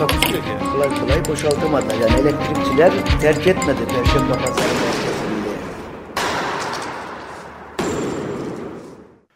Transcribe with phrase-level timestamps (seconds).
[0.00, 0.72] Takusu yok yani.
[0.72, 1.84] Kolay kolay boşaltamadı.
[2.02, 5.52] Yani elektrikçiler terk etmedi Perşembe Pazarı merkezinde.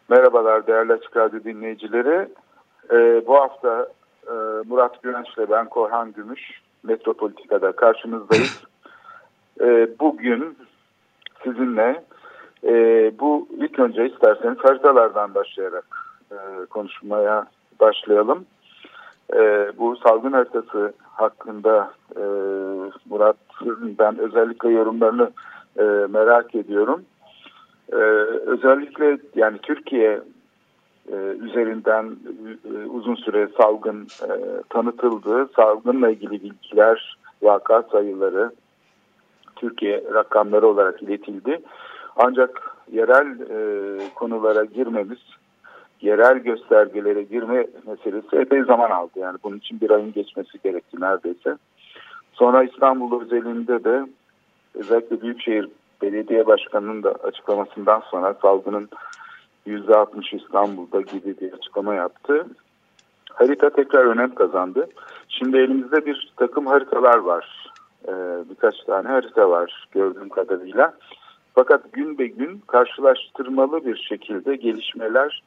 [0.09, 2.29] Merhabalar değerli Açık Radyo dinleyicileri.
[2.91, 3.89] Ee, bu hafta
[4.27, 4.33] e,
[4.69, 8.65] Murat Güvenç ile ben Korhan Gümüş Metropolitika'da karşınızdayız.
[9.61, 10.59] Ee, bugün
[11.43, 12.05] sizinle
[12.65, 12.73] e,
[13.19, 15.87] bu ilk önce isterseniz haritalardan başlayarak
[16.33, 16.37] e,
[16.71, 17.47] konuşmaya
[17.81, 18.47] başlayalım.
[19.33, 22.23] E, bu salgın haritası hakkında e,
[23.11, 25.31] Murat'ın ben özellikle yorumlarını
[25.79, 27.03] e, merak ediyorum.
[27.93, 27.97] Ee,
[28.47, 30.21] özellikle yani Türkiye
[31.13, 32.17] e, üzerinden
[32.65, 35.49] e, uzun süre salgın e, tanıtıldı.
[35.57, 38.53] Salgınla ilgili bilgiler, vaka sayıları
[39.57, 41.61] Türkiye rakamları olarak iletildi.
[42.17, 45.19] Ancak yerel e, konulara girmemiz,
[46.01, 49.13] yerel göstergelere girme meselesi epey zaman aldı.
[49.17, 51.57] Yani bunun için bir ayın geçmesi gerekti neredeyse.
[52.33, 54.07] Sonra İstanbul özelinde de
[54.75, 55.69] özellikle Büyükşehir
[56.03, 58.89] belediye başkanının da açıklamasından sonra salgının
[59.67, 62.47] %60 İstanbul'da gibi bir açıklama yaptı.
[63.33, 64.89] Harita tekrar önem kazandı.
[65.29, 67.71] Şimdi elimizde bir takım haritalar var.
[68.09, 68.13] Ee,
[68.51, 70.95] birkaç tane harita var gördüğüm kadarıyla.
[71.55, 75.43] Fakat gün be gün karşılaştırmalı bir şekilde gelişmeler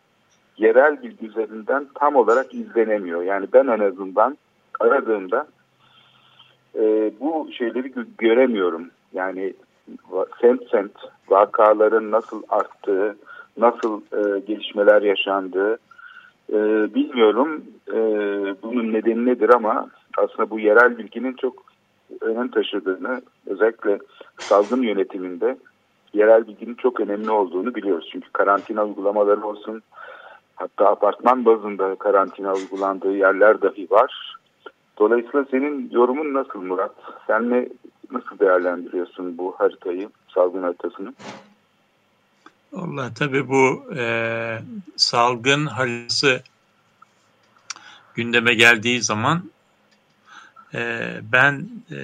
[0.58, 3.22] yerel bilgi üzerinden tam olarak izlenemiyor.
[3.22, 4.38] Yani ben en azından
[4.80, 5.48] aradığımda
[6.76, 8.90] e, bu şeyleri gö göremiyorum.
[9.14, 9.54] Yani
[10.42, 10.92] semt semt
[11.30, 13.17] vakaların nasıl arttığı,
[13.58, 15.78] nasıl e, gelişmeler yaşandığı
[16.54, 16.58] e,
[16.96, 17.64] bilmiyorum.
[17.94, 17.96] E,
[18.64, 21.64] bunun nedeni nedir ama aslında bu yerel bilginin çok
[22.22, 24.00] önem taşıdığını özellikle
[24.38, 25.58] salgın yönetiminde
[26.14, 28.10] yerel bilginin çok önemli olduğunu biliyoruz.
[28.12, 29.82] Çünkü karantina uygulamaları olsun
[30.58, 34.38] hatta apartman bazında karantina uygulandığı yerler dahi var.
[35.00, 36.95] Dolayısıyla senin yorumun nasıl Murat?
[37.28, 37.70] Sen ne
[38.12, 41.14] nasıl değerlendiriyorsun bu haritayı, salgın haritasını?
[42.76, 44.60] Allah tabii bu e,
[44.96, 46.42] salgın haritası
[48.16, 49.44] gündeme geldiği zaman
[50.73, 52.00] e, ben e,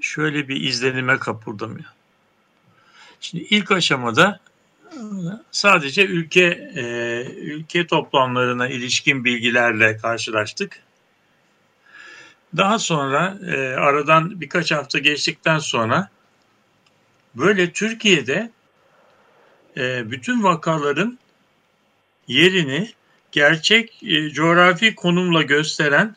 [0.00, 1.78] şöyle bir izlenime kapıldım.
[1.78, 1.84] Ya.
[3.20, 4.40] Şimdi ilk aşamada
[5.50, 10.82] sadece ülke e, ülke toplamlarına ilişkin bilgilerle karşılaştık.
[12.56, 16.10] Daha sonra e, aradan birkaç hafta geçtikten sonra
[17.34, 18.50] böyle Türkiye'de
[19.76, 21.18] e, bütün vakaların
[22.28, 22.92] yerini
[23.32, 26.16] gerçek e, coğrafi konumla gösteren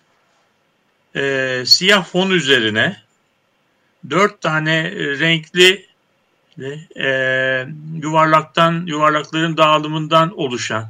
[1.15, 3.01] e, siyah fon üzerine
[4.09, 5.91] dört tane renkli
[6.95, 7.67] e,
[8.03, 10.89] yuvarlaktan yuvarlakların dağılımından oluşan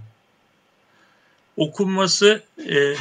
[1.58, 2.96] okunması e,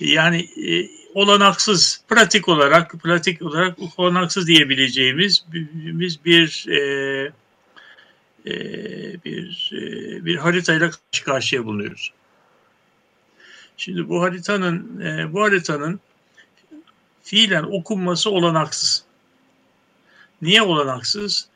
[0.00, 7.32] yani e, olanaksız, pratik olarak pratik olarak olanaksız diyebileceğimiz biz bir e,
[8.46, 8.54] e,
[9.24, 12.12] bir e, bir haritayla karşı karşıya bulunuyoruz.
[13.76, 16.00] Şimdi bu haritanın e, bu haritanın
[17.22, 19.04] fiilen okunması olanaksız.
[20.42, 21.48] Niye olanaksız?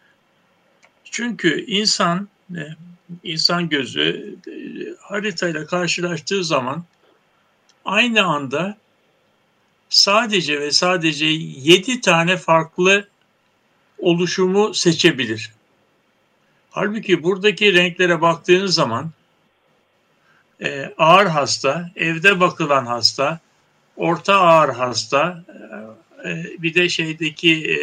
[1.05, 2.63] Çünkü insan e,
[3.23, 4.53] insan gözü e,
[5.01, 6.85] haritayla karşılaştığı zaman
[7.85, 8.77] aynı anda
[9.89, 13.09] sadece ve sadece 7 tane farklı
[13.99, 15.53] oluşumu seçebilir.
[16.71, 19.11] Halbuki buradaki renklere baktığınız zaman
[20.61, 23.41] e, ağır hasta, evde bakılan hasta,
[23.97, 25.45] orta ağır hasta,
[26.59, 27.75] bir de şeydeki e,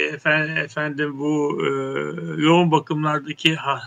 [0.63, 1.69] efendim, bu e,
[2.41, 3.81] yoğun bakımlardaki ha,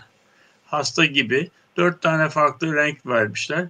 [0.65, 3.67] hasta gibi dört tane farklı renk vermişler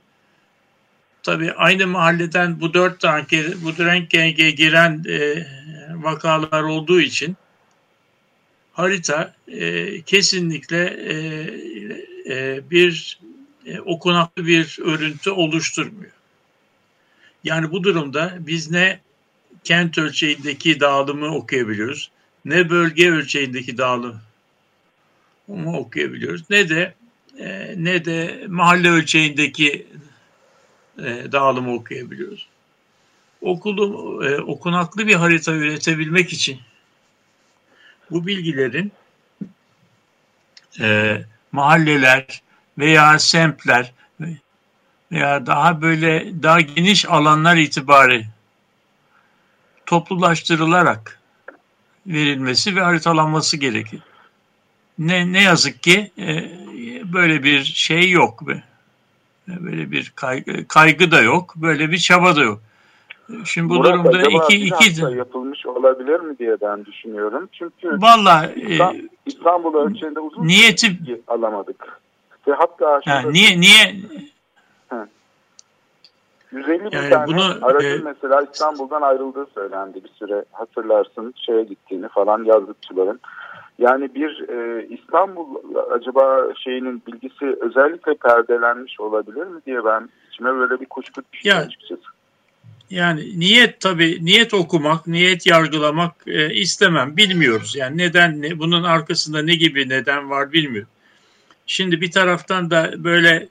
[1.27, 3.25] tabii aynı mahalleden bu dört tane
[3.63, 4.09] bu renk
[4.57, 5.47] giren e,
[6.03, 7.37] vakalar olduğu için
[8.73, 11.15] harita e, kesinlikle e,
[12.29, 13.19] e, bir
[13.65, 16.11] e, okunaklı bir örüntü oluşturmuyor.
[17.43, 18.99] Yani bu durumda biz ne
[19.67, 22.11] kent ölçeğindeki dağılımı okuyabiliyoruz,
[22.45, 24.19] ne bölge ölçeğindeki dağılımı
[25.77, 26.93] okuyabiliyoruz, ne de
[27.39, 29.87] e, ne de mahalle ölçeğindeki
[30.99, 32.47] e, dağılımı okuyabiliyoruz.
[33.41, 36.59] okulu e, okunaklı bir harita üretebilmek için
[38.11, 38.91] bu bilgilerin
[40.79, 41.17] e,
[41.51, 42.41] mahalleler
[42.77, 43.93] veya semtler
[45.11, 48.25] veya daha böyle daha geniş alanlar itibari
[49.87, 51.19] toplulaştırılarak
[52.07, 53.99] verilmesi ve haritalanması gerekir.
[54.99, 56.51] Ne, ne yazık ki e,
[57.13, 58.43] böyle bir şey yok.
[59.47, 62.61] Böyle bir kaygı, kaygı da yok, böyle bir çaba da yok.
[63.45, 67.49] Şimdi bu Murat, durumda iki iki yapılmış olabilir mi diye ben düşünüyorum.
[67.51, 72.01] Çünkü Valla İstanbul, e, İstanbul ölçeğinde uzun niyeti bilgi alamadık.
[72.47, 73.95] Ve hatta ha, niye niye
[76.51, 80.45] 150 bin Yani tane bunu, aracın e, mesela İstanbul'dan ayrıldığı söylendi bir süre.
[80.51, 83.19] Hatırlarsın şeye gittiğini falan yazlıkçıların.
[83.79, 85.55] Yani bir e, İstanbul
[85.91, 91.57] acaba şeyinin bilgisi özellikle perdelenmiş olabilir mi diye ben içime böyle bir kuşku düştü Ya,
[91.57, 92.01] açıkçası.
[92.89, 97.17] Yani niyet tabii niyet okumak, niyet yargılamak e, istemem.
[97.17, 97.75] Bilmiyoruz.
[97.75, 100.89] Yani neden ne, bunun arkasında ne gibi neden var bilmiyorum.
[101.67, 103.47] Şimdi bir taraftan da böyle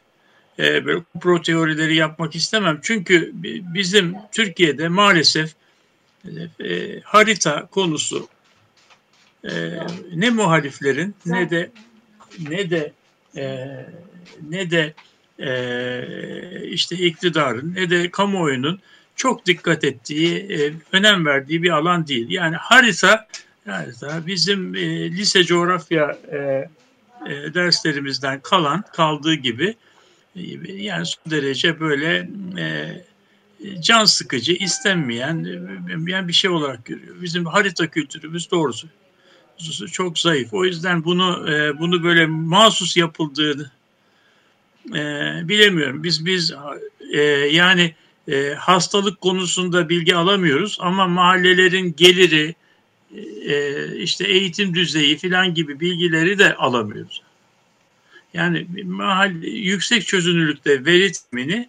[0.59, 2.79] e, böyle komplo teorileri yapmak istemem.
[2.83, 5.55] Çünkü bi- bizim Türkiye'de maalesef
[6.65, 8.29] e, harita konusu
[9.45, 9.53] e,
[10.15, 11.71] ne muhaliflerin ne de
[12.49, 12.93] ne de
[13.37, 13.67] e,
[14.49, 14.95] ne de
[15.39, 18.81] e, işte iktidarın ne de kamuoyunun
[19.17, 22.27] çok dikkat ettiği, e, önem verdiği bir alan değil.
[22.31, 23.27] Yani harita,
[23.67, 26.37] harita bizim e, lise coğrafya e,
[27.27, 29.75] e, derslerimizden kalan, kaldığı gibi
[30.67, 32.97] yani son derece böyle e,
[33.83, 35.47] can sıkıcı, istenmeyen
[36.09, 37.17] yani bir şey olarak görüyor.
[37.23, 38.89] Bizim harita kültürümüz doğrusu
[39.93, 40.49] çok zayıf.
[40.53, 43.71] O yüzden bunu e, bunu böyle mahsus yapıldığını
[44.89, 45.01] e,
[45.49, 46.05] bilemiyorum.
[46.05, 46.55] Biz biz
[47.13, 47.21] e,
[47.53, 47.95] yani
[48.29, 52.55] e, hastalık konusunda bilgi alamıyoruz ama mahallelerin geliri,
[53.49, 57.23] e, işte eğitim düzeyi filan gibi bilgileri de alamıyoruz.
[58.37, 61.69] Yani mahalle, yüksek çözünürlükte veri temini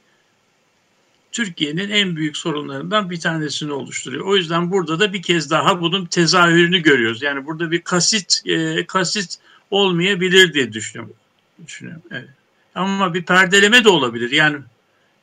[1.31, 4.25] Türkiye'nin en büyük sorunlarından bir tanesini oluşturuyor.
[4.25, 7.21] O yüzden burada da bir kez daha bunun tezahürünü görüyoruz.
[7.21, 9.37] Yani burada bir kasit e, kasit
[9.71, 11.15] olmayabilir diye düşünüyorum.
[11.65, 12.29] düşünüyorum evet.
[12.75, 14.31] Ama bir perdeleme de olabilir.
[14.31, 14.57] Yani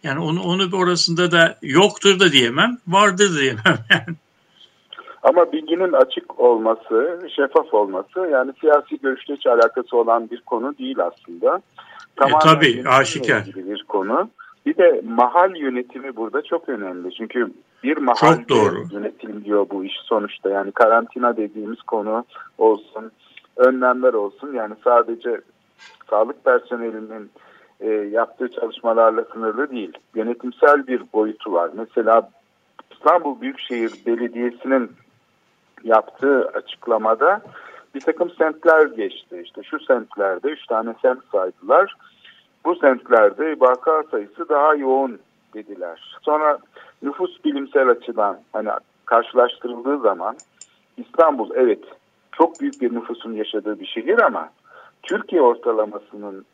[0.02, 3.79] yani onu onu orasında da yoktur da diyemem, vardır da diyemem.
[3.90, 4.17] Yani.
[5.25, 10.97] Ama bilginin açık olması, şeffaf olması yani siyasi görüşle hiç alakası olan bir konu değil
[10.99, 11.62] aslında.
[12.26, 13.41] E, tabii, yönetimle aşikar.
[13.41, 14.31] ilgili bir konu.
[14.67, 17.15] Bir de mahal yönetimi burada çok önemli.
[17.15, 18.85] Çünkü bir mahal Çok doğru.
[18.93, 20.50] yönetiliyor bu iş sonuçta.
[20.50, 22.25] Yani karantina dediğimiz konu
[22.59, 23.12] olsun,
[23.56, 24.53] önlemler olsun.
[24.55, 25.41] Yani sadece
[26.11, 27.31] sağlık personelinin
[27.81, 29.93] e, yaptığı çalışmalarla sınırlı değil.
[30.15, 31.71] Yönetimsel bir boyutu var.
[31.75, 32.31] Mesela
[32.91, 34.91] İstanbul Büyükşehir Belediyesi'nin
[35.84, 37.40] yaptığı açıklamada
[37.94, 39.40] bir takım semtler geçti.
[39.44, 41.96] İşte şu semtlerde üç tane semt saydılar.
[42.64, 45.19] Bu semtlerde vaka sayısı daha yoğun
[45.54, 46.16] dediler.
[46.22, 46.58] Sonra
[47.02, 48.69] nüfus bilimsel açıdan hani
[49.04, 50.36] karşılaştırıldığı zaman
[50.96, 51.84] İstanbul evet
[52.32, 54.50] çok büyük bir nüfusun yaşadığı bir şehir ama
[55.02, 56.44] Türkiye ortalamasının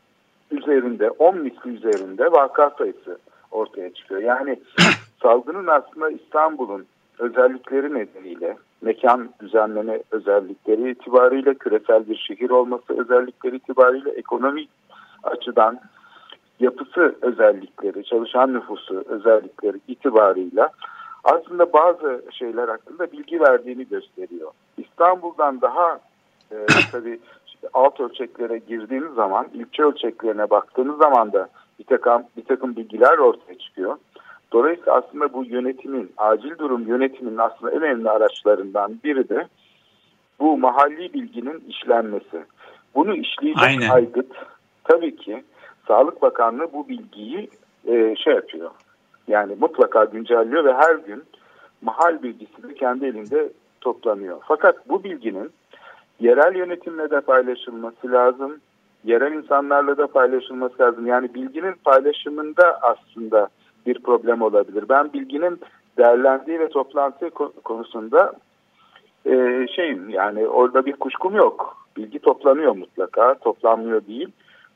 [0.50, 3.18] üzerinde 10 misli üzerinde vaka sayısı
[3.50, 4.22] ortaya çıkıyor.
[4.22, 4.60] Yani
[5.22, 6.86] salgının aslında İstanbul'un
[7.18, 14.68] özellikleri nedeniyle mekan düzenleme özellikleri itibariyle küresel bir şehir olması özellikleri itibariyle ekonomik
[15.22, 15.80] açıdan
[16.60, 20.70] yapısı özellikleri, çalışan nüfusu özellikleri itibarıyla
[21.24, 24.50] aslında bazı şeyler hakkında bilgi verdiğini gösteriyor.
[24.76, 26.00] İstanbul'dan daha
[26.52, 32.44] e, tabii işte alt ölçeklere girdiğiniz zaman, ilçe ölçeklerine baktığınız zaman da bir takım, bir
[32.44, 33.96] takım bilgiler ortaya çıkıyor.
[34.52, 39.46] Dolayısıyla aslında bu yönetimin, acil durum yönetiminin aslında en önemli araçlarından biri de
[40.40, 42.44] bu mahalli bilginin işlenmesi.
[42.94, 43.88] Bunu işleyecek Aynen.
[43.88, 44.32] aygıt
[44.84, 45.44] tabii ki
[45.88, 47.50] Sağlık Bakanlığı bu bilgiyi
[47.86, 48.70] e, şey yapıyor.
[49.28, 51.24] Yani mutlaka güncelliyor ve her gün
[51.82, 54.36] mahal bilgisini kendi elinde toplanıyor.
[54.48, 55.50] Fakat bu bilginin
[56.20, 58.60] yerel yönetimle de paylaşılması lazım.
[59.04, 61.06] Yerel insanlarla da paylaşılması lazım.
[61.06, 63.48] Yani bilginin paylaşımında aslında
[63.86, 64.84] bir problem olabilir.
[64.88, 65.60] Ben bilginin
[65.98, 67.30] değerlendiği ve toplantı
[67.64, 68.32] konusunda
[69.26, 71.76] e, şeyim yani orada bir kuşkum yok.
[71.96, 74.28] Bilgi toplanıyor mutlaka, toplanmıyor değil.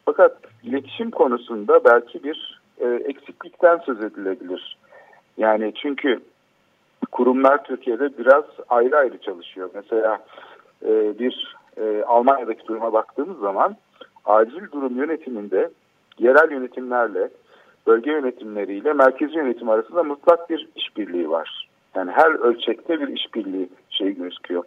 [0.04, 4.78] Fakat iletişim konusunda belki bir e, eksiklikten söz edilebilir.
[5.38, 6.20] Yani çünkü
[7.12, 9.70] kurumlar Türkiye'de biraz ayrı ayrı çalışıyor.
[9.74, 10.18] Mesela
[10.86, 13.76] e, bir e, Almanya'daki duruma baktığımız zaman
[14.24, 15.70] acil durum yönetiminde
[16.18, 17.30] yerel yönetimlerle
[17.86, 21.68] bölge yönetimleriyle merkezi yönetim arasında mutlak bir işbirliği var.
[21.94, 24.64] Yani her ölçekte bir işbirliği şey gözüküyor.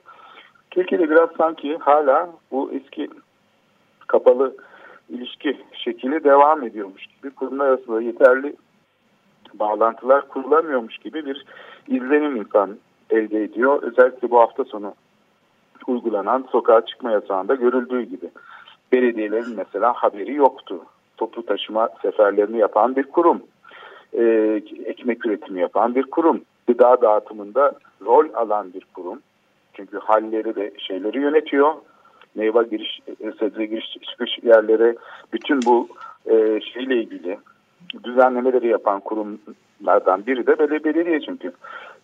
[0.72, 3.10] Türkiye'de biraz sanki hala bu eski
[4.08, 4.56] kapalı
[5.10, 8.56] ilişki şekli devam ediyormuş gibi kurumlar arasında yeterli
[9.54, 11.46] bağlantılar kurulamıyormuş gibi bir
[11.88, 12.78] izlenim insan
[13.10, 13.84] elde ediyor.
[13.84, 14.94] Özellikle bu hafta sonu
[15.88, 18.30] uygulanan sokağa çıkma yasağında görüldüğü gibi.
[18.92, 20.82] Belediyelerin mesela haberi yoktu.
[21.18, 23.42] Toplu taşıma seferlerini yapan bir kurum.
[24.14, 26.42] Ee, ekmek üretimi yapan bir kurum.
[26.68, 27.72] Gıda dağıtımında
[28.06, 29.20] rol alan bir kurum.
[29.74, 31.74] Çünkü halleri ve şeyleri yönetiyor.
[32.36, 33.00] Meyve giriş,
[33.40, 34.98] sebze giriş çıkış yerleri
[35.34, 35.88] bütün bu
[36.26, 37.38] e, şeyle ilgili
[38.04, 41.52] düzenlemeleri yapan kurumlardan biri de belediye, belediye çünkü.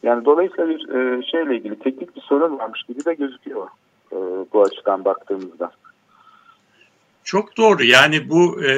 [0.04, 3.68] Yani dolayısıyla bir e, şeyle ilgili teknik bir sorun varmış gibi de gözüküyor
[4.12, 4.18] e,
[4.54, 5.72] bu açıdan baktığımızda.
[7.24, 7.84] Çok doğru.
[7.84, 8.72] Yani bu e,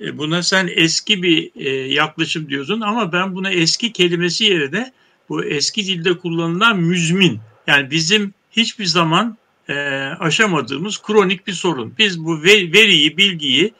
[0.00, 4.92] e, buna sen eski bir e, yaklaşım diyorsun ama ben buna eski kelimesi yerine
[5.28, 7.40] bu eski dilde kullanılan müzmin.
[7.66, 9.36] Yani bizim hiçbir zaman
[9.68, 9.74] e,
[10.20, 11.94] aşamadığımız kronik bir sorun.
[11.98, 13.74] Biz bu veriyi, bilgiyi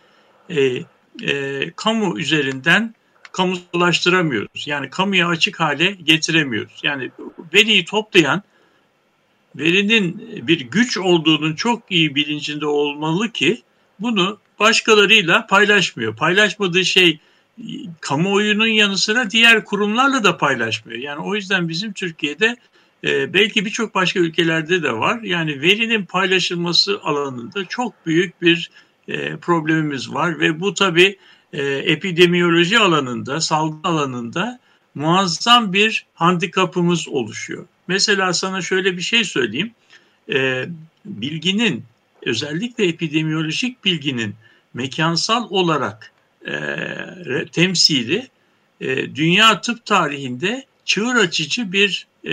[0.48, 0.82] e,
[1.22, 2.94] e, kamu üzerinden
[3.32, 4.66] kamulaştıramıyoruz.
[4.66, 6.80] Yani kamuya açık hale getiremiyoruz.
[6.82, 7.10] Yani
[7.54, 8.42] veriyi toplayan
[9.56, 13.62] verinin bir güç olduğunun çok iyi bilincinde olmalı ki
[14.00, 16.16] bunu başkalarıyla paylaşmıyor.
[16.16, 17.18] Paylaşmadığı şey
[18.00, 20.98] kamuoyunun yanı sıra diğer kurumlarla da paylaşmıyor.
[20.98, 22.56] Yani o yüzden bizim Türkiye'de
[23.04, 25.22] e, belki birçok başka ülkelerde de var.
[25.22, 28.70] Yani verinin paylaşılması alanında çok büyük bir
[29.08, 31.18] e, problemimiz var ve bu tabii
[31.52, 34.58] e, epidemiyoloji alanında, salgın alanında
[34.94, 37.66] muazzam bir handikapımız oluşuyor.
[37.88, 39.72] Mesela sana şöyle bir şey söyleyeyim.
[40.32, 40.66] E,
[41.04, 41.84] bilginin,
[42.26, 44.34] özellikle epidemiyolojik bilginin
[44.74, 46.12] mekansal olarak
[46.46, 46.52] e,
[47.52, 48.28] temsili
[48.80, 52.32] e, dünya tıp tarihinde çığır açıcı bir e,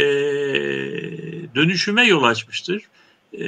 [1.56, 2.84] dönüşüme yol açmıştır.
[3.34, 3.46] E,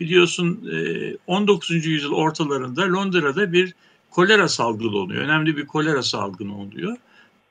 [0.00, 1.86] biliyorsun e, 19.
[1.86, 3.74] yüzyıl ortalarında Londra'da bir
[4.10, 5.22] kolera salgını oluyor.
[5.22, 6.96] Önemli bir kolera salgını oluyor.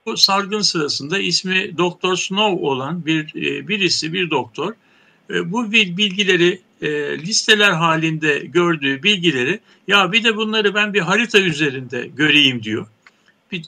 [0.05, 4.73] Bu salgın sırasında ismi Doktor Snow olan bir e, birisi, bir doktor
[5.29, 11.39] e, bu bilgileri e, listeler halinde gördüğü bilgileri ya bir de bunları ben bir harita
[11.39, 12.87] üzerinde göreyim diyor.
[13.51, 13.65] Bir,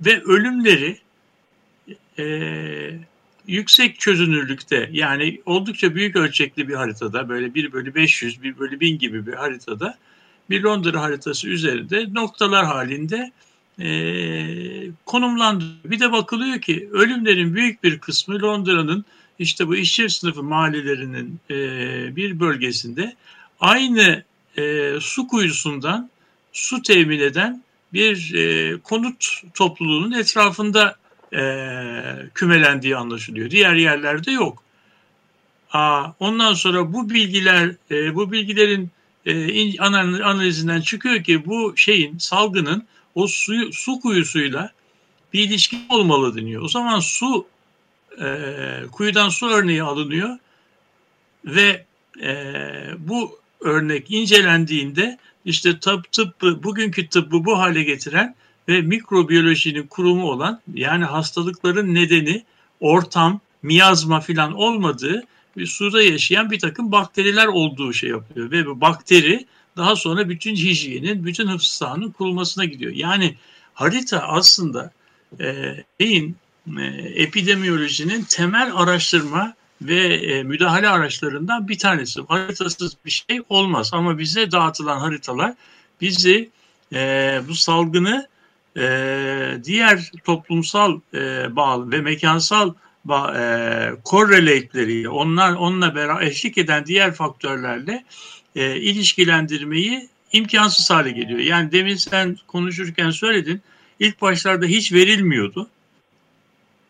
[0.00, 0.98] ve ölümleri
[2.18, 2.24] e,
[3.46, 8.98] yüksek çözünürlükte yani oldukça büyük ölçekli bir haritada böyle 1 bölü 500, 1 bölü 1000
[8.98, 9.98] gibi bir haritada
[10.50, 13.32] bir Londra haritası üzerinde noktalar halinde
[13.80, 13.88] e,
[15.06, 15.84] konumlandırılıyor.
[15.84, 19.04] Bir de bakılıyor ki ölümlerin büyük bir kısmı Londra'nın
[19.38, 21.56] işte bu işçi sınıfı mahallelerinin e,
[22.16, 23.16] bir bölgesinde
[23.60, 24.24] aynı
[24.58, 26.10] e, su kuyusundan
[26.52, 30.96] su temin eden bir e, konut topluluğunun etrafında
[31.32, 31.40] e,
[32.34, 33.50] kümelendiği anlaşılıyor.
[33.50, 34.62] Diğer yerlerde yok.
[35.72, 38.90] Aa, ondan sonra bu bilgiler, e, bu bilgilerin
[39.26, 39.80] e,
[40.22, 44.72] analizinden çıkıyor ki bu şeyin salgının o suyu, su kuyusuyla
[45.32, 46.62] bir ilişki olmalı deniyor.
[46.62, 47.46] O zaman su
[48.20, 50.38] e, kuyudan su örneği alınıyor
[51.44, 51.84] ve
[52.22, 52.34] e,
[52.98, 58.34] bu örnek incelendiğinde işte tıp, tıbbı, bugünkü tıbbı bu hale getiren
[58.68, 62.44] ve mikrobiyolojinin kurumu olan yani hastalıkların nedeni
[62.80, 65.24] ortam, miyazma filan olmadığı
[65.56, 68.50] bir suda yaşayan bir takım bakteriler olduğu şey yapıyor.
[68.50, 69.46] Ve bu bakteri
[69.76, 72.92] daha sonra bütün hijyenin, bütün hıfz sahanın kurulmasına gidiyor.
[72.92, 73.34] Yani
[73.74, 74.92] harita aslında
[75.40, 76.36] e, beyin
[77.14, 82.20] epidemiyolojinin temel araştırma ve e, müdahale araçlarından bir tanesi.
[82.28, 85.54] Haritasız bir şey olmaz ama bize dağıtılan haritalar
[86.00, 86.50] bizi
[86.94, 88.28] e, bu salgını
[88.76, 93.12] e, diğer toplumsal e, bağlı ve mekansal e,
[94.04, 98.04] correlate'leriyle onlar onunla beraber eşlik eden diğer faktörlerle
[98.56, 101.38] e, ilişkilendirmeyi imkansız hale geliyor.
[101.38, 103.62] Yani demin sen konuşurken söyledin
[104.00, 105.68] ilk başlarda hiç verilmiyordu.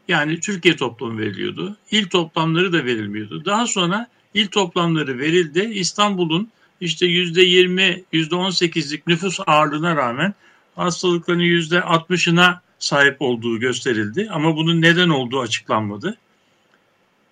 [0.08, 1.76] Yani Türkiye toplumu veriliyordu.
[1.90, 3.44] İl toplamları da verilmiyordu.
[3.44, 5.60] Daha sonra il toplamları verildi.
[5.60, 6.48] İstanbul'un
[6.80, 10.34] işte yüzde yirmi, yüzde on sekizlik nüfus ağırlığına rağmen
[10.76, 16.18] hastalıkların yüzde altmışına sahip olduğu gösterildi ama bunun neden olduğu açıklanmadı.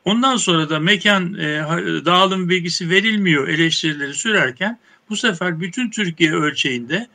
[0.04, 1.64] Ondan sonra da mekan e,
[2.04, 4.78] dağılım bilgisi verilmiyor eleştirileri sürerken
[5.10, 7.08] bu sefer bütün Türkiye ölçeğinde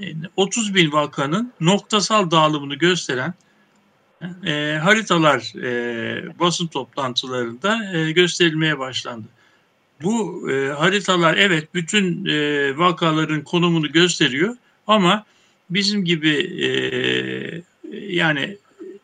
[0.00, 3.34] e, 30 bin vakanın noktasal dağılımını gösteren
[4.46, 9.26] e, haritalar e, basın toplantılarında e, gösterilmeye başlandı.
[10.02, 15.24] Bu e, haritalar evet bütün e, vakaların konumunu gösteriyor ama
[15.70, 16.34] bizim gibi
[16.64, 16.68] e,
[17.92, 18.56] yani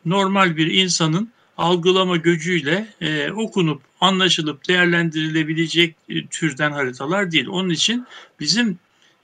[0.04, 7.46] normal bir insanın algılama gücüyle e, okunup anlaşılıp değerlendirilebilecek e, türden haritalar değil.
[7.48, 8.06] Onun için
[8.40, 8.78] bizim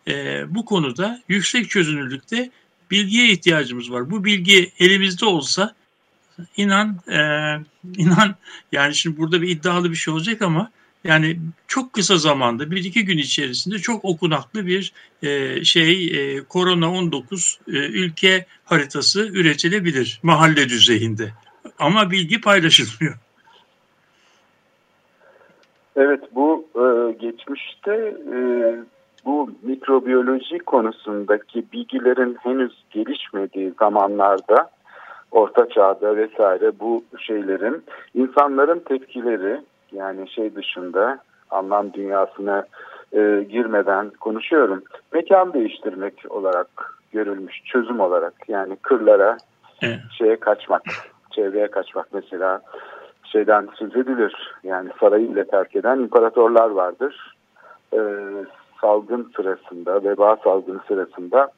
[0.08, 2.50] e, bu konuda yüksek çözünürlükte
[2.90, 4.10] bilgiye ihtiyacımız var.
[4.10, 5.74] Bu bilgi elimizde olsa
[6.56, 7.18] inan e,
[7.96, 8.34] inan
[8.72, 10.70] yani şimdi burada bir iddialı bir şey olacak ama
[11.04, 11.36] yani
[11.68, 17.60] çok kısa zamanda bir iki gün içerisinde çok okunaklı bir e, şey e, korona 19
[17.68, 21.32] e, ülke haritası üretilebilir mahalle düzeyinde.
[21.78, 23.14] Ama bilgi paylaşılmıyor.
[25.96, 27.94] Evet bu e, geçmişte
[28.34, 28.38] e,
[29.24, 34.70] bu mikrobiyoloji konusundaki bilgilerin henüz gelişmediği zamanlarda
[35.32, 37.84] orta çağda vesaire bu şeylerin
[38.14, 39.60] insanların tepkileri
[39.92, 41.18] yani şey dışında
[41.50, 42.64] anlam dünyasına
[43.12, 44.82] e, girmeden konuşuyorum.
[45.12, 46.68] Mekan değiştirmek olarak
[47.12, 49.36] görülmüş çözüm olarak yani kırlara
[49.82, 49.98] evet.
[50.18, 50.82] şeye kaçmak,
[51.30, 52.60] çevreye kaçmak mesela
[53.24, 54.54] şeyden söz edilir.
[54.62, 57.34] Yani sarayı bile terk eden imparatorlar vardır.
[57.94, 57.98] Ee,
[58.80, 61.50] salgın sırasında, veba salgını sırasında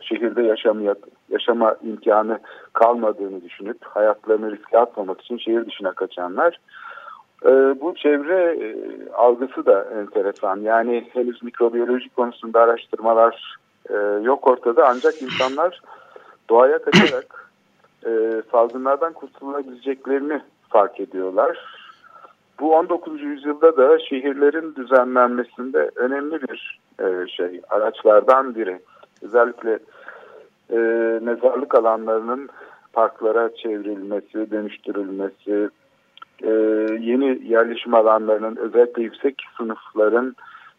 [0.00, 0.94] şehirde yaşamaya,
[1.30, 2.38] yaşama imkanı
[2.72, 6.60] kalmadığını düşünüp hayatlarını riske atmamak için şehir dışına kaçanlar.
[7.44, 8.76] Ee, bu çevre e,
[9.12, 10.60] algısı da enteresan.
[10.60, 13.56] Yani henüz mikrobiyoloji konusunda araştırmalar
[13.90, 15.80] e, yok ortada ancak insanlar
[16.50, 17.50] doğaya kaçarak
[18.06, 21.58] e, salgınlardan kurtulabileceklerini fark ediyorlar.
[22.60, 23.22] Bu 19.
[23.22, 28.80] yüzyılda da şehirlerin düzenlenmesinde önemli bir e, şey, araçlardan biri.
[29.22, 29.78] Özellikle
[30.72, 30.76] e,
[31.22, 32.48] mezarlık alanlarının
[32.92, 35.68] parklara çevrilmesi, dönüştürülmesi,
[36.42, 36.50] e,
[37.00, 40.36] yeni yerleşim alanlarının özellikle yüksek sınıfların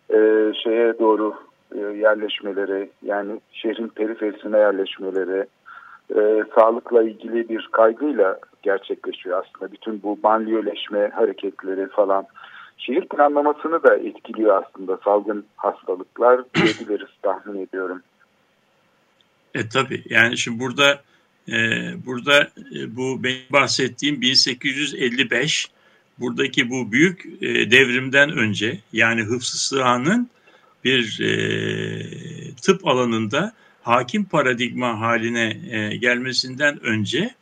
[0.10, 1.34] e, şeye doğru
[1.76, 5.46] e, yerleşmeleri, yani şehrin periferisine yerleşmeleri,
[6.16, 9.72] e, sağlıkla ilgili bir kaygıyla gerçekleşiyor aslında.
[9.72, 12.26] Bütün bu banliyöleşme hareketleri falan
[12.78, 18.02] şehir planlamasını da etkiliyor aslında salgın hastalıklar diyebiliriz tahmin ediyorum.
[19.56, 21.04] E tabi yani şimdi burada
[21.50, 21.56] e,
[22.06, 25.68] burada e, bu benim bahsettiğim 1855
[26.20, 30.30] buradaki bu büyük e, devrimden önce yani Hıfzı Sığa'nın
[30.84, 37.36] bir e, tıp alanında hakim paradigma haline e, gelmesinden önce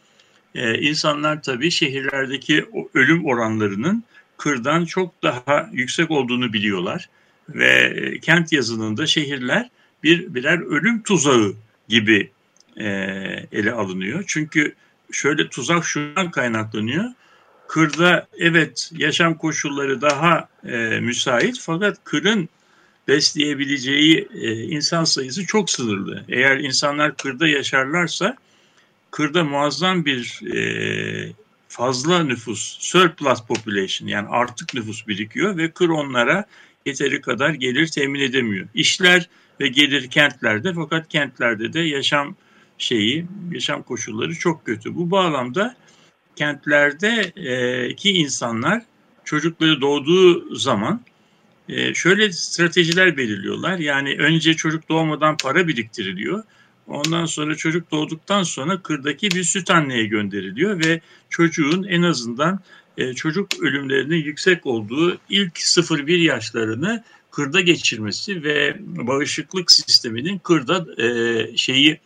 [0.56, 4.04] e, insanlar tabii şehirlerdeki ölüm oranlarının
[4.38, 7.10] kırdan çok daha yüksek olduğunu biliyorlar
[7.50, 9.70] ve e, kent yazınında şehirler
[10.04, 11.54] bir birer ölüm tuzağı
[11.90, 12.32] gibi
[12.78, 12.88] e,
[13.52, 14.24] ele alınıyor.
[14.28, 14.76] Çünkü
[15.12, 17.06] şöyle tuzak şundan kaynaklanıyor.
[17.68, 22.50] Kırda evet yaşam koşulları daha e, müsait fakat kırın
[23.08, 26.24] besleyebileceği e, insan sayısı çok sınırlı.
[26.30, 28.36] Eğer insanlar kırda yaşarlarsa
[29.12, 31.34] kırda muazzam bir e,
[31.68, 36.46] fazla nüfus, surplus population yani artık nüfus birikiyor ve kır onlara
[36.86, 38.68] yeteri kadar gelir temin edemiyor.
[38.74, 42.36] İşler ve gelir kentlerde fakat kentlerde de yaşam
[42.78, 44.96] şeyi, yaşam koşulları çok kötü.
[44.96, 45.76] Bu bağlamda
[46.36, 48.82] kentlerdeki insanlar
[49.24, 51.02] çocukları doğduğu zaman
[51.70, 53.80] e, şöyle stratejiler belirliyorlar.
[53.80, 56.44] Yani önce çocuk doğmadan para biriktiriliyor.
[56.88, 62.60] Ondan sonra çocuk doğduktan sonra kırdaki bir süt anneye gönderiliyor ve çocuğun en azından
[62.98, 71.58] e, çocuk ölümlerinin yüksek olduğu ilk 0-1 yaşlarını kırda geçirmesi ve bağışıklık sisteminin kırda e,
[71.58, 72.00] şeyi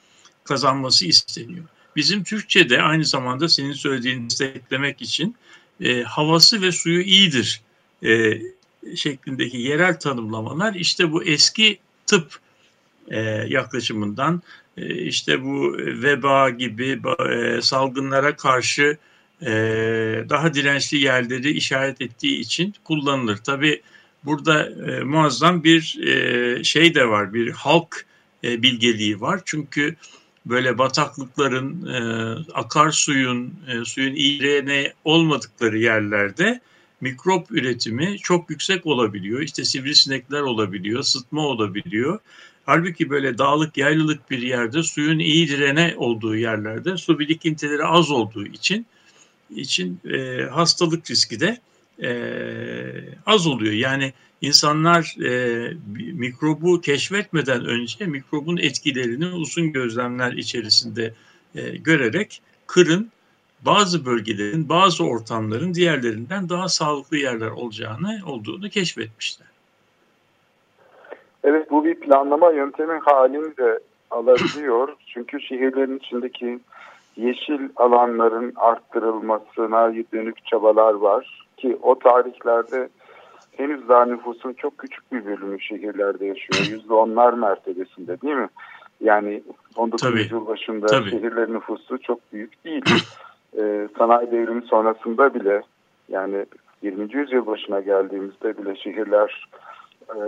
[0.43, 1.65] kazanması isteniyor.
[1.95, 5.35] Bizim Türkçe'de aynı zamanda senin söylediğini desteklemek için
[5.81, 7.61] e, havası ve suyu iyidir
[8.03, 8.41] e,
[8.95, 12.39] şeklindeki yerel tanımlamalar işte bu eski tıp
[13.07, 14.41] e, yaklaşımından
[14.77, 18.97] e, işte bu veba gibi e, salgınlara karşı
[19.41, 19.51] e,
[20.29, 23.37] daha dirençli yerleri işaret ettiği için kullanılır.
[23.37, 23.81] Tabi
[24.25, 28.05] burada e, muazzam bir e, şey de var, bir halk
[28.43, 29.41] e, bilgeliği var.
[29.45, 29.95] Çünkü
[30.45, 31.99] böyle bataklıkların, e,
[32.53, 36.61] akarsuyun, e, suyun iğrene olmadıkları yerlerde
[37.01, 39.41] mikrop üretimi çok yüksek olabiliyor.
[39.41, 42.19] İşte sivrisinekler olabiliyor, sıtma olabiliyor.
[42.65, 48.45] Halbuki böyle dağlık, yaylılık bir yerde suyun iyi direne olduğu yerlerde su birikintileri az olduğu
[48.45, 48.85] için
[49.49, 51.57] için e, hastalık riski de
[52.03, 52.11] e,
[53.25, 53.73] az oluyor.
[53.73, 55.73] Yani insanlar e,
[56.13, 61.13] mikrobu keşfetmeden önce mikrobun etkilerini uzun gözlemler içerisinde
[61.55, 63.11] e, görerek kırın
[63.65, 69.47] bazı bölgelerin, bazı ortamların diğerlerinden daha sağlıklı yerler olacağını olduğunu keşfetmişler.
[71.43, 73.79] Evet bu bir planlama yöntemi halini de
[74.11, 74.89] alabiliyor.
[75.07, 76.59] Çünkü şehirlerin içindeki
[77.17, 81.47] yeşil alanların arttırılmasına dönük çabalar var.
[81.63, 82.89] Ki o tarihlerde
[83.57, 86.67] henüz daha nüfusun çok küçük bir bölümü şehirlerde yaşıyor.
[86.71, 88.49] Yüzde onlar mertebesinde değil mi?
[89.01, 89.43] Yani
[89.75, 90.01] 19.
[90.01, 90.19] Tabii.
[90.19, 91.09] yüzyıl başında Tabii.
[91.09, 92.83] şehirlerin nüfusu çok büyük değil.
[93.57, 95.61] Ee, sanayi devrimi sonrasında bile
[96.09, 96.45] yani
[96.81, 97.13] 20.
[97.15, 99.47] yüzyıl başına geldiğimizde bile şehirler
[100.09, 100.19] e,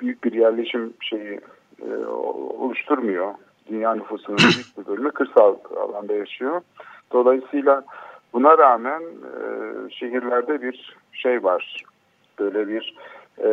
[0.00, 1.40] büyük bir yerleşim şeyi
[1.82, 2.06] e,
[2.58, 3.34] oluşturmuyor.
[3.70, 6.60] Dünya nüfusunun büyük bir bölümü kırsal alanda yaşıyor.
[7.12, 7.84] Dolayısıyla
[8.36, 9.36] buna rağmen e,
[9.90, 11.84] şehirlerde bir şey var.
[12.38, 12.94] Böyle bir
[13.38, 13.48] e,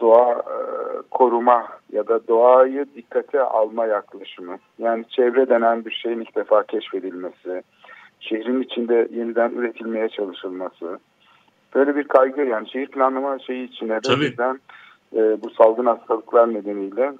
[0.00, 0.56] doğa e,
[1.10, 4.58] koruma ya da doğayı dikkate alma yaklaşımı.
[4.78, 7.62] Yani çevre denen bir şeyin ilk defa keşfedilmesi,
[8.20, 10.98] şehrin içinde yeniden üretilmeye çalışılması.
[11.74, 14.20] Böyle bir kaygı yani şehir planlama şeyi içine de Tabii.
[14.20, 14.60] birden,
[15.16, 17.12] e, bu salgın hastalıklar nedeniyle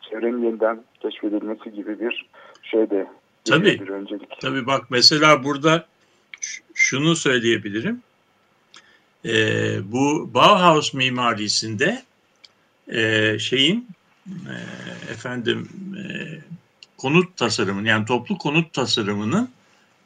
[0.00, 2.26] çevrenin yeniden keşfedilmesi gibi bir
[2.62, 3.06] şey de
[3.44, 3.80] Tabii.
[3.80, 4.40] bir öncelik.
[4.40, 5.84] Tabii bak mesela burada
[6.74, 8.02] şunu söyleyebilirim.
[9.24, 12.02] Ee, bu Bauhaus mimarisinde
[12.88, 13.88] e, şeyin
[14.26, 14.54] e,
[15.12, 16.02] efendim e,
[16.96, 19.50] konut tasarımının yani toplu konut tasarımının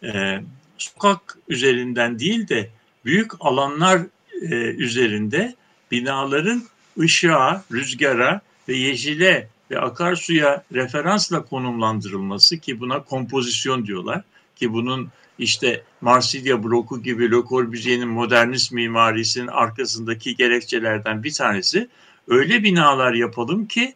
[0.05, 0.43] e,
[0.79, 2.71] sokak üzerinden değil de
[3.05, 4.03] büyük alanlar
[4.43, 5.55] e, üzerinde
[5.91, 6.63] binaların
[6.99, 14.23] ışığa, rüzgara ve yeşile ve akarsuya referansla konumlandırılması ki buna kompozisyon diyorlar
[14.57, 21.89] ki bunun işte Marsilya bloku gibi Le Corbusier'in modernist mimarisinin arkasındaki gerekçelerden bir tanesi
[22.29, 23.95] öyle binalar yapalım ki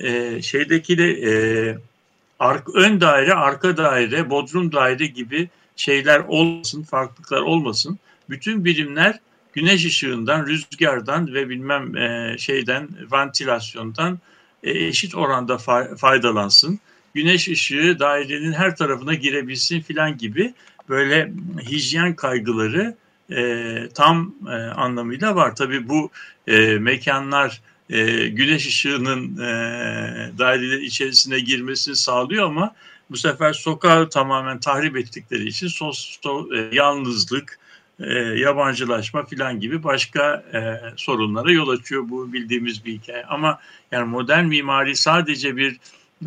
[0.00, 1.32] e, şeydeki de e,
[2.38, 7.98] ark, ön daire, arka daire, bodrum daire gibi şeyler olmasın, farklılıklar olmasın.
[8.30, 9.20] Bütün birimler
[9.52, 14.18] güneş ışığından, rüzgardan ve bilmem e, şeyden, ventilasyondan
[14.62, 16.80] e, eşit oranda fa- faydalansın.
[17.14, 20.54] Güneş ışığı dairenin her tarafına girebilsin filan gibi
[20.88, 22.96] böyle hijyen kaygıları
[23.30, 25.56] e, tam e, anlamıyla var.
[25.56, 26.10] Tabii bu
[26.46, 29.48] e, mekanlar e, güneş ışığının e,
[30.38, 32.74] daireler içerisine girmesini sağlıyor ama
[33.10, 37.58] bu sefer sokağı tamamen tahrip ettikleri için sos, so, e, yalnızlık,
[38.00, 43.24] e, yabancılaşma filan gibi başka e, sorunlara yol açıyor bu bildiğimiz bir hikaye.
[43.24, 43.58] Ama
[43.92, 45.76] yani modern mimari sadece bir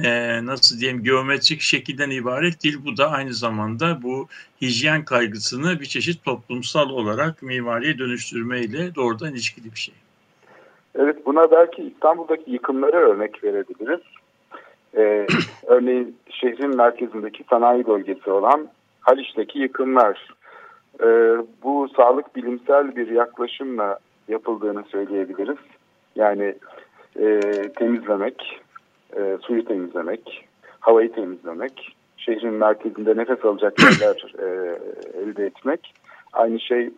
[0.03, 2.77] e, nasıl diyeyim geometrik şekilden ibaret değil.
[2.85, 4.27] Bu da aynı zamanda bu
[4.61, 9.95] hijyen kaygısını bir çeşit toplumsal olarak mimariye dönüştürmeyle doğrudan ilişkili bir şey.
[10.95, 14.01] Evet buna belki İstanbul'daki yıkımları örnek verebiliriz.
[14.97, 15.27] Ee,
[15.67, 18.67] örneğin şehrin merkezindeki sanayi bölgesi olan
[19.01, 20.27] Haliç'teki yıkımlar.
[21.03, 25.57] Ee, bu sağlık bilimsel bir yaklaşımla yapıldığını söyleyebiliriz.
[26.15, 26.55] Yani
[27.19, 27.39] e,
[27.75, 28.61] temizlemek,
[29.17, 30.47] e, suyu temizlemek,
[30.79, 34.79] havayı temizlemek, şehrin merkezinde nefes alacak yerler e,
[35.21, 35.93] elde etmek.
[36.33, 36.89] Aynı şey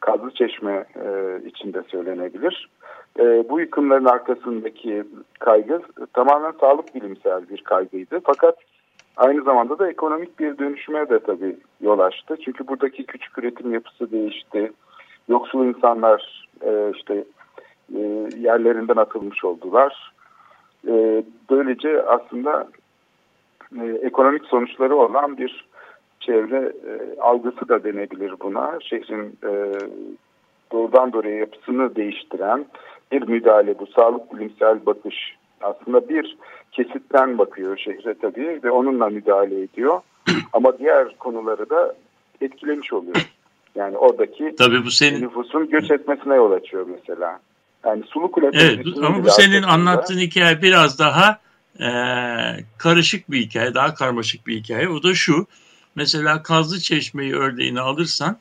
[0.00, 2.68] Kazlı Çeşme e, içinde söylenebilir.
[3.18, 5.04] E, bu yıkımların arkasındaki
[5.38, 8.20] kaygı tamamen sağlık bilimsel bir kaygıydı.
[8.24, 8.56] Fakat
[9.16, 12.36] aynı zamanda da ekonomik bir dönüşüme de tabii yol açtı.
[12.44, 14.72] Çünkü buradaki küçük üretim yapısı değişti.
[15.28, 17.24] Yoksul insanlar e, işte
[17.94, 18.00] e,
[18.38, 20.12] yerlerinden atılmış oldular.
[20.88, 22.68] E, böylece aslında
[23.80, 25.68] e, ekonomik sonuçları olan bir
[26.20, 28.78] çevre e, algısı da denebilir buna.
[28.80, 29.72] Şehrin e,
[30.72, 32.66] doğrudan doğruya yapısını değiştiren
[33.12, 35.36] bir müdahale bu sağlık bilimsel bakış.
[35.60, 36.36] Aslında bir
[36.72, 40.00] kesitten bakıyor şehre tabii ve onunla müdahale ediyor.
[40.52, 41.94] Ama diğer konuları da
[42.40, 43.16] etkilemiş oluyor.
[43.74, 47.40] Yani oradaki Tabii bu senin nüfusun göç etmesine yol açıyor mesela.
[47.86, 51.40] Yani sulu kule Evet ama bu senin anlattığın hikaye biraz daha
[51.80, 51.88] e,
[52.78, 54.88] karışık bir hikaye, daha karmaşık bir hikaye.
[54.88, 55.46] O da şu,
[55.94, 58.38] mesela Kazlı Çeşme'yi örneğini alırsan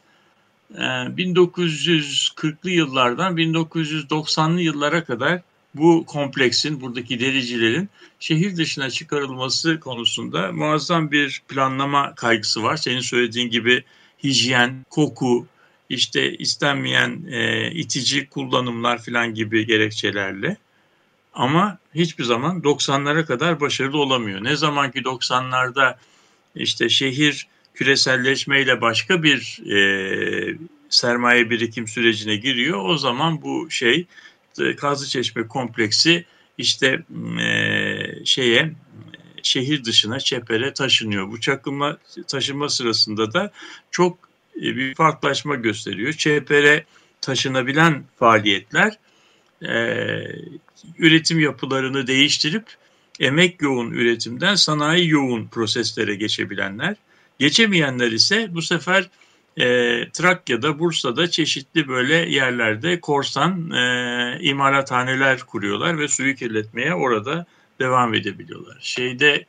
[0.75, 5.41] e, 1940'lı yıllardan 1990'lı yıllara kadar
[5.75, 12.77] bu kompleksin, buradaki dericilerin şehir dışına çıkarılması konusunda muazzam bir planlama kaygısı var.
[12.77, 13.84] Senin söylediğin gibi
[14.23, 15.45] hijyen, koku,
[15.91, 20.58] işte istenmeyen e, itici kullanımlar falan gibi gerekçelerle.
[21.34, 24.43] Ama hiçbir zaman 90'lara kadar başarılı olamıyor.
[24.43, 25.95] Ne zaman ki 90'larda
[26.56, 30.58] işte şehir küreselleşmeyle başka bir e,
[30.89, 32.86] sermaye birikim sürecine giriyor.
[32.86, 34.06] O zaman bu şey
[34.60, 36.25] e, Kazlıçeşme kompleksi
[36.58, 37.04] işte
[37.41, 38.73] e, şeye
[39.43, 41.32] şehir dışına çepere taşınıyor.
[41.32, 43.51] Bu çakılma taşınma sırasında da
[43.91, 46.14] çok bir farklılaşma gösteriyor.
[46.14, 46.86] Çepere
[47.22, 48.94] taşınabilen faaliyetler
[49.62, 49.76] e,
[50.98, 52.66] üretim yapılarını değiştirip
[53.20, 56.96] emek yoğun üretimden sanayi yoğun proseslere geçebilenler.
[57.40, 59.10] Geçemeyenler ise bu sefer
[59.58, 59.66] e,
[60.14, 67.46] Trakya'da, Bursa'da çeşitli böyle yerlerde korsan e, imalathaneler kuruyorlar ve suyu kirletmeye orada
[67.80, 68.78] devam edebiliyorlar.
[68.82, 69.46] Şeyde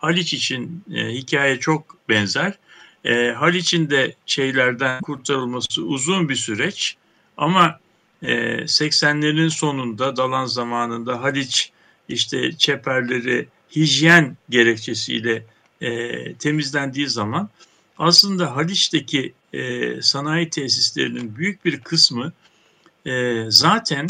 [0.00, 2.58] Haliç için e, hikaye çok benzer.
[3.04, 6.96] E, Haliç'in de şeylerden kurtarılması uzun bir süreç.
[7.36, 7.80] Ama
[8.22, 11.72] e, 80'lerin sonunda dalan zamanında Haliç
[12.08, 15.44] işte çeperleri hijyen gerekçesiyle
[15.80, 17.48] e, temizlendiği zaman
[17.98, 22.32] aslında Haliç'teki e, sanayi tesislerinin büyük bir kısmı
[23.06, 24.06] e, zaten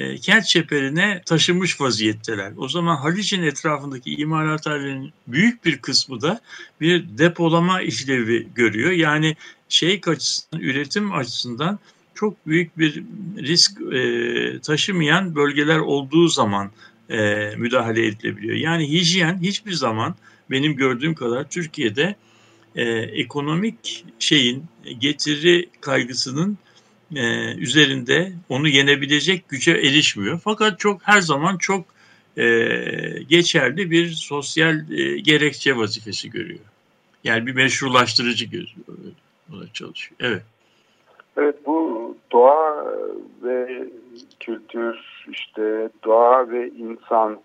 [0.00, 2.52] e, kent çeperine taşınmış vaziyetteler.
[2.56, 6.40] O zaman Haliç'in etrafındaki imalathanenin büyük bir kısmı da
[6.80, 8.90] bir depolama işlevi görüyor.
[8.90, 9.36] Yani
[9.68, 11.78] şey açısından, üretim açısından
[12.14, 13.04] çok büyük bir
[13.38, 16.70] risk e, taşımayan bölgeler olduğu zaman
[17.10, 18.56] e, müdahale edilebiliyor.
[18.56, 20.14] Yani hijyen hiçbir zaman
[20.50, 22.14] benim gördüğüm kadar Türkiye'de
[22.76, 24.64] e, ekonomik şeyin
[24.98, 26.58] getiri kaygısının
[27.16, 30.40] e, üzerinde onu yenebilecek güce erişmiyor.
[30.44, 31.84] Fakat çok her zaman çok
[32.36, 32.44] e,
[33.28, 36.60] geçerli bir sosyal e, gerekçe vazifesi görüyor.
[37.24, 38.86] Yani bir meşrulaştırıcı gözüyor.
[39.52, 40.16] Ona çalışıyor.
[40.20, 40.42] Evet.
[41.36, 42.86] Evet bu doğa
[43.42, 43.88] ve
[44.40, 47.40] kültür işte doğa ve insan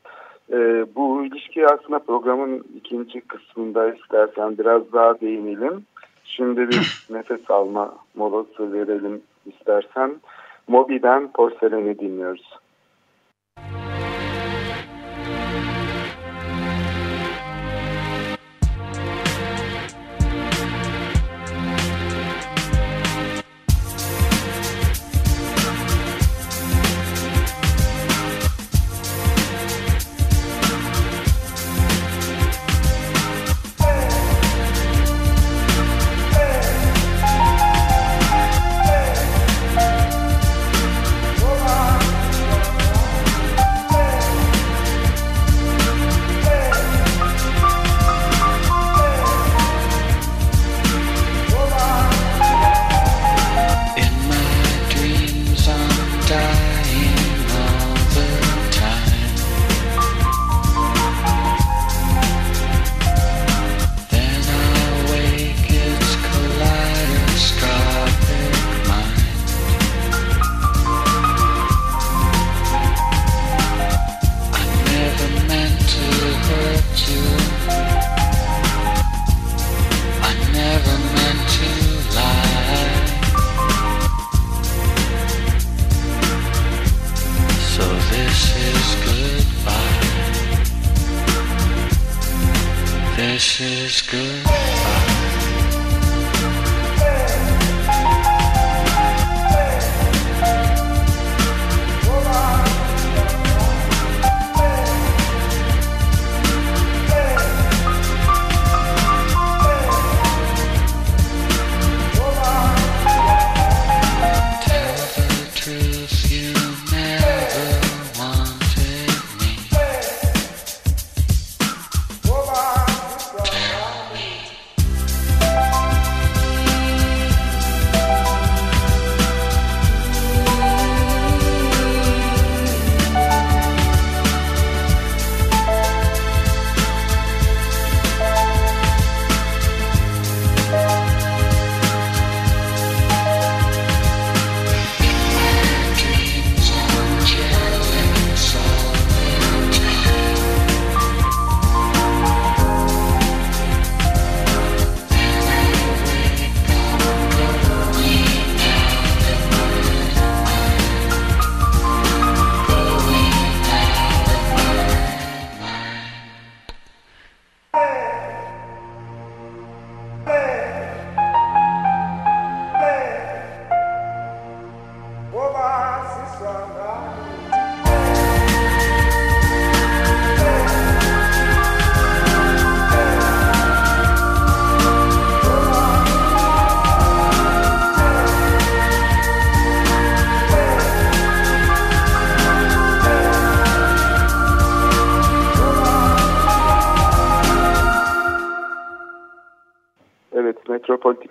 [0.52, 5.86] e, bu ilişki aslında programın ikinci kısmında istersen biraz daha değinelim.
[6.26, 10.22] Şimdi bir nefes alma molası verelim istersen.
[10.68, 12.54] Moby'den Porselen'i dinliyoruz.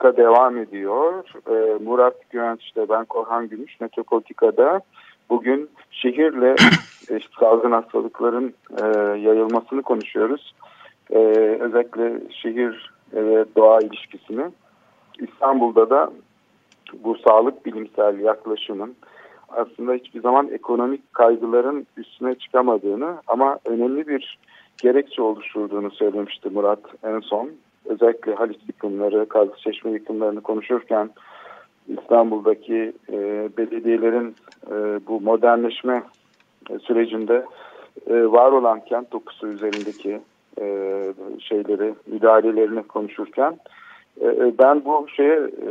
[0.04, 1.24] Metropolitika devam ediyor.
[1.50, 4.80] Ee, Murat Güvenç ile ben Korhan Gümüş Metropolitika'da
[5.30, 6.54] bugün şehirle
[7.00, 8.84] işte, salgın hastalıkların e,
[9.18, 10.54] yayılmasını konuşuyoruz.
[11.10, 11.18] E,
[11.60, 14.44] özellikle şehir ve doğa ilişkisini.
[15.18, 16.10] İstanbul'da da
[17.04, 18.94] bu sağlık bilimsel yaklaşımın
[19.48, 24.38] aslında hiçbir zaman ekonomik kaygıların üstüne çıkamadığını ama önemli bir
[24.78, 27.50] gerekçe oluşturduğunu söylemişti Murat en son.
[27.84, 31.10] Özellikle Halis yıkımları, Kazlıçeşme yıkımlarını konuşurken
[31.88, 34.34] İstanbul'daki e, belediyelerin
[34.70, 34.74] e,
[35.06, 36.02] bu modernleşme
[36.82, 37.44] sürecinde
[38.06, 40.20] e, var olan kent dokusu üzerindeki
[40.60, 40.66] e,
[41.40, 43.58] şeyleri, müdahalelerini konuşurken
[44.20, 45.68] e, e ben bu şeye e,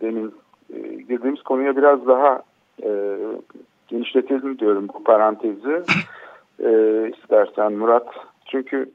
[0.00, 0.34] demin
[0.74, 2.42] e, girdiğimiz konuya biraz daha
[2.82, 3.18] e,
[3.88, 5.82] genişletelim diyorum bu parantezi
[6.64, 6.70] e,
[7.16, 8.06] istersen Murat.
[8.46, 8.90] Çünkü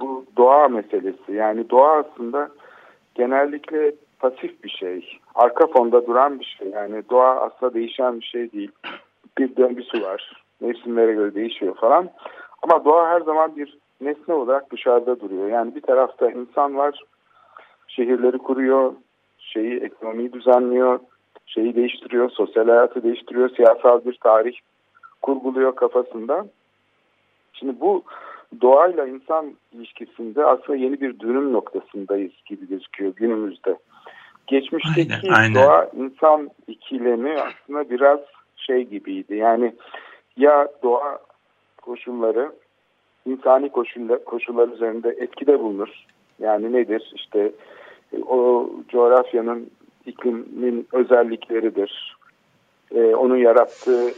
[0.00, 2.48] bu doğa meselesi yani doğa aslında
[3.14, 5.18] genellikle pasif bir şey.
[5.34, 6.68] Arka fonda duran bir şey.
[6.68, 8.70] Yani doğa aslında değişen bir şey değil.
[9.38, 10.42] Bir döngüsü var.
[10.60, 12.10] Mevsimlere göre değişiyor falan.
[12.62, 15.48] Ama doğa her zaman bir nesne olarak dışarıda duruyor.
[15.48, 17.02] Yani bir tarafta insan var.
[17.88, 18.92] Şehirleri kuruyor.
[19.38, 21.00] Şeyi, ekonomiyi düzenliyor.
[21.46, 22.30] Şeyi değiştiriyor.
[22.30, 23.48] Sosyal hayatı değiştiriyor.
[23.48, 24.56] Siyasal bir tarih
[25.22, 26.46] kurguluyor kafasında.
[27.52, 28.04] Şimdi bu
[28.60, 33.76] doğayla insan ilişkisinde aslında yeni bir dönüm noktasındayız gibi gözüküyor günümüzde.
[34.46, 35.54] Geçmişteki aynen, aynen.
[35.54, 38.20] doğa insan ikilemi aslında biraz
[38.56, 39.36] şey gibiydi.
[39.36, 39.74] Yani
[40.36, 41.18] ya doğa
[41.82, 42.52] koşulları
[43.26, 45.88] insani koşullar, koşullar üzerinde etkide bulunur.
[46.38, 47.12] Yani nedir?
[47.14, 47.52] İşte
[48.26, 49.70] o coğrafyanın
[50.06, 52.16] iklimin özellikleridir.
[52.94, 54.10] Ee, onun yarattığı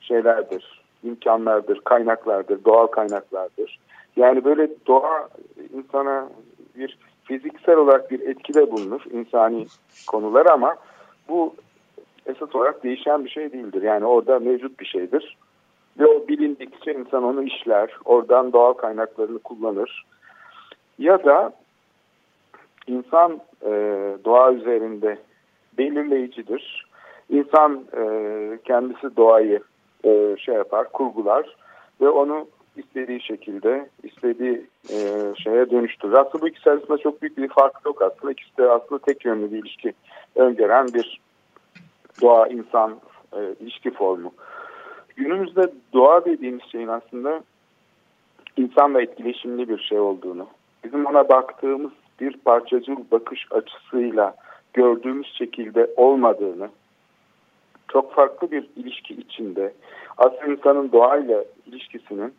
[0.00, 0.75] şeylerdir,
[1.06, 3.78] imkanlardır, kaynaklardır, doğal kaynaklardır.
[4.16, 5.28] Yani böyle doğa
[5.74, 6.28] insana
[6.76, 9.66] bir fiziksel olarak bir etkide bulunur insani
[10.06, 10.76] konular ama
[11.28, 11.54] bu
[12.26, 13.82] esas olarak değişen bir şey değildir.
[13.82, 15.36] Yani orada mevcut bir şeydir.
[15.98, 20.06] Ve o bilindikçe insan onu işler, oradan doğal kaynaklarını kullanır.
[20.98, 21.52] Ya da
[22.86, 23.70] insan e,
[24.24, 25.18] doğa üzerinde
[25.78, 26.86] belirleyicidir.
[27.30, 28.02] İnsan e,
[28.64, 29.60] kendisi doğayı
[30.06, 31.56] e, şey yapar, kurgular
[32.00, 34.98] ve onu istediği şekilde, istediği e,
[35.44, 36.12] şeye dönüştürür.
[36.12, 38.32] Aslında bu ikisi arasında çok büyük bir fark yok aslında.
[38.32, 39.92] İkisi de aslında tek yönlü bir ilişki
[40.36, 41.20] öngören bir
[42.22, 43.00] doğa-insan
[43.32, 44.32] e, ilişki formu.
[45.16, 47.42] Günümüzde doğa dediğimiz şeyin aslında
[48.56, 50.46] insanla etkileşimli bir şey olduğunu,
[50.84, 51.90] bizim ona baktığımız
[52.20, 54.34] bir parçacıl bakış açısıyla
[54.72, 56.68] gördüğümüz şekilde olmadığını,
[57.88, 59.72] çok farklı bir ilişki içinde
[60.18, 62.34] aslında insanın doğayla ilişkisinin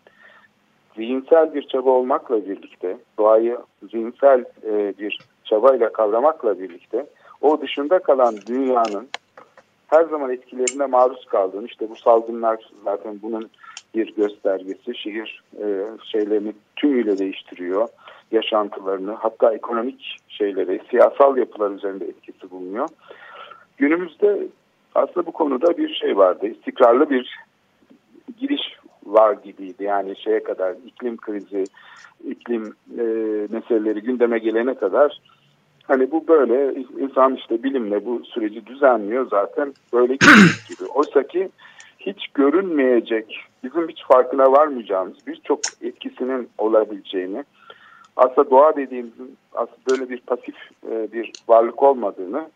[0.95, 3.57] zihinsel bir çaba olmakla birlikte, doğayı
[3.91, 7.05] zihinsel e, bir çabayla kavramakla birlikte
[7.41, 9.07] o dışında kalan dünyanın
[9.87, 13.49] her zaman etkilerine maruz kaldığını, işte bu salgınlar zaten bunun
[13.95, 14.95] bir göstergesi.
[14.95, 15.65] Şehir e,
[16.03, 17.87] şeylerini tümüyle değiştiriyor.
[18.31, 22.89] Yaşantılarını, hatta ekonomik şeyleri, siyasal yapılar üzerinde etkisi bulunuyor.
[23.77, 24.47] Günümüzde
[24.97, 26.47] aslında bu konuda bir şey vardı.
[26.47, 27.39] İstikrarlı bir
[28.39, 28.61] giriş
[29.05, 29.83] var gibiydi.
[29.83, 31.63] Yani şeye kadar iklim krizi,
[32.27, 32.63] iklim
[32.97, 33.03] e,
[33.49, 35.21] meseleleri gündeme gelene kadar
[35.83, 40.13] hani bu böyle insan işte bilimle bu süreci düzenliyor zaten böyle
[40.69, 40.89] gibi.
[40.93, 41.49] Oysa ki
[41.99, 47.43] hiç görünmeyecek, bizim hiç farkına varmayacağımız birçok etkisinin olabileceğini,
[48.15, 50.55] aslında doğa dediğimizin aslında böyle bir pasif
[50.91, 52.49] e, bir varlık olmadığını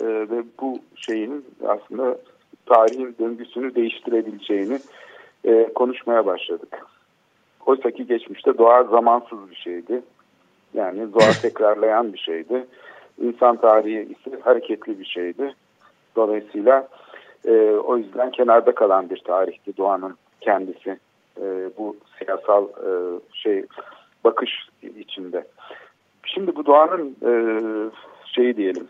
[0.00, 2.18] e, ve bu şeyin aslında
[2.66, 4.78] tarihin döngüsünü değiştirebileceğini
[5.44, 6.86] e, konuşmaya başladık.
[7.66, 10.02] Oysa ki geçmişte doğa zamansız bir şeydi.
[10.74, 12.66] Yani doğa tekrarlayan bir şeydi.
[13.22, 15.54] İnsan tarihi ise hareketli bir şeydi.
[16.16, 16.88] Dolayısıyla
[17.44, 20.98] e, o yüzden kenarda kalan bir tarihti doğanın kendisi.
[21.40, 22.90] E, bu siyasal e,
[23.32, 23.64] şey
[24.24, 24.50] bakış
[24.98, 25.44] içinde.
[26.26, 27.32] Şimdi bu doğanın e,
[28.26, 28.88] şeyi diyelim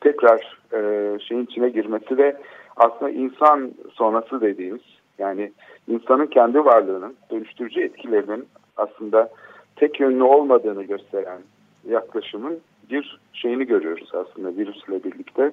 [0.00, 2.36] tekrar e, şeyin içine girmesi ve
[2.76, 4.82] aslında insan sonrası dediğimiz
[5.18, 5.52] yani
[5.88, 8.46] insanın kendi varlığının dönüştürücü etkilerinin
[8.76, 9.30] aslında
[9.76, 11.40] tek yönlü olmadığını gösteren
[11.88, 15.50] yaklaşımın bir şeyini görüyoruz aslında virüsle birlikte.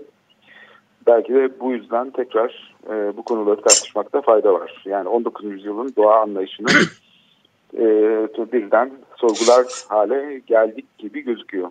[1.07, 4.83] Belki de bu yüzden tekrar e, bu konuları tartışmakta fayda var.
[4.85, 5.45] Yani 19.
[5.45, 6.67] yüzyılın doğa anlayışını
[7.77, 11.69] e, birden sorgular hale geldik gibi gözüküyor.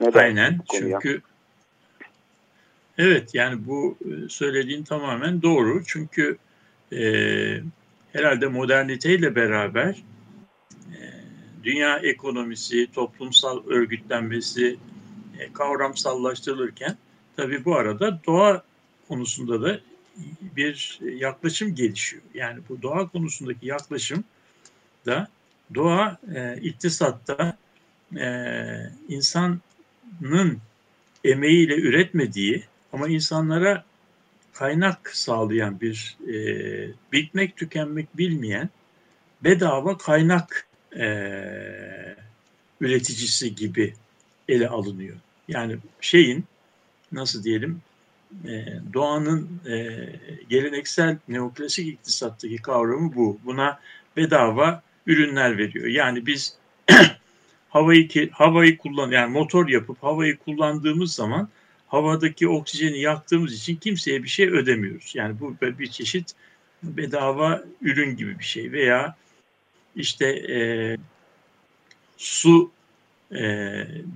[0.00, 1.20] Neden Aynen çünkü
[2.98, 5.82] evet yani bu e, söylediğin tamamen doğru.
[5.86, 6.38] Çünkü
[6.92, 7.00] e,
[8.12, 10.02] herhalde moderniteyle beraber
[10.92, 10.98] e,
[11.62, 14.76] dünya ekonomisi, toplumsal örgütlenmesi
[15.38, 16.96] e, kavramsallaştırılırken
[17.36, 18.62] tabii bu arada doğa
[19.08, 19.80] konusunda da
[20.56, 22.22] bir yaklaşım gelişiyor.
[22.34, 24.24] Yani bu doğa konusundaki yaklaşım
[25.06, 25.28] da
[25.74, 27.56] doğa e, iktisatta
[28.16, 28.28] e,
[29.08, 29.60] insanın
[31.24, 32.64] emeğiyle üretmediği
[32.96, 33.84] ama insanlara
[34.52, 36.36] kaynak sağlayan bir e,
[37.12, 38.70] bitmek tükenmek bilmeyen
[39.44, 40.66] bedava kaynak
[40.98, 41.06] e,
[42.80, 43.94] üreticisi gibi
[44.48, 45.16] ele alınıyor.
[45.48, 46.44] Yani şeyin
[47.12, 47.82] nasıl diyelim
[48.44, 50.06] e, doğanın e,
[50.48, 53.38] geleneksel neoklasik iktisattaki kavramı bu.
[53.44, 53.80] Buna
[54.16, 55.86] bedava ürünler veriyor.
[55.86, 56.56] Yani biz
[57.68, 61.48] havayı havayı kullan yani motor yapıp havayı kullandığımız zaman
[61.96, 65.12] havadaki oksijeni yaktığımız için kimseye bir şey ödemiyoruz.
[65.14, 66.32] Yani bu bir çeşit
[66.82, 69.16] bedava ürün gibi bir şey veya
[69.96, 70.58] işte e,
[72.16, 72.70] su
[73.32, 73.42] e,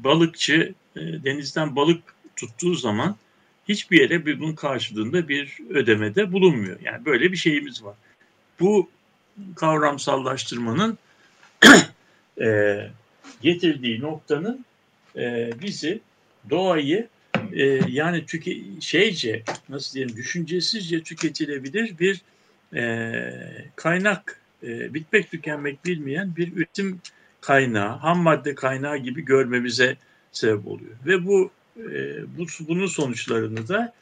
[0.05, 3.16] balıkçı e, denizden balık tuttuğu zaman
[3.68, 6.81] hiçbir yere bunun karşılığında bir ödemede bulunmuyor.
[6.81, 7.97] Yani böyle bir şeyimiz var.
[8.61, 8.91] Bu
[9.57, 10.99] kavramsallaştırmanın
[12.41, 12.76] e,
[13.43, 14.64] getirdiği noktanın
[15.16, 16.01] e, bizi
[16.51, 17.09] doğayı
[17.53, 22.20] e, yani tüke, şeyce nasıl diyelim düşüncesizce tüketilebilir bir
[22.74, 23.22] e,
[23.76, 27.01] kaynak e, bitmek tükenmek bilmeyen bir üretim
[27.40, 29.96] kaynağı, ham madde kaynağı gibi görmemize
[30.32, 30.92] sebep oluyor.
[31.07, 33.92] Ve bu, e, bu bunun sonuçlarını da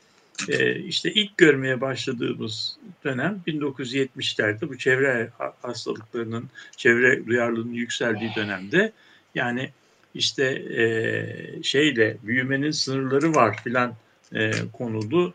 [0.48, 5.30] e, işte ilk görmeye başladığımız dönem 1970'lerde bu çevre
[5.62, 6.44] hastalıklarının,
[6.76, 8.92] çevre duyarlılığının yükseldiği dönemde
[9.34, 9.70] yani
[10.14, 10.44] işte
[10.82, 13.94] e, şeyle büyümenin sınırları var filan
[14.34, 15.34] e, konulu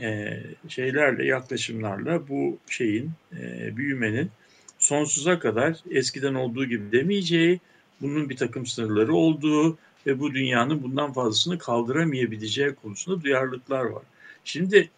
[0.00, 3.10] e, şeylerle yaklaşımlarla bu şeyin
[3.40, 4.30] e, büyümenin
[4.78, 7.60] sonsuza kadar eskiden olduğu gibi demeyeceği,
[8.00, 14.02] bunun bir takım sınırları olduğu ve bu dünyanın bundan fazlasını kaldıramayabileceği konusunda duyarlılıklar var.
[14.44, 14.90] Şimdi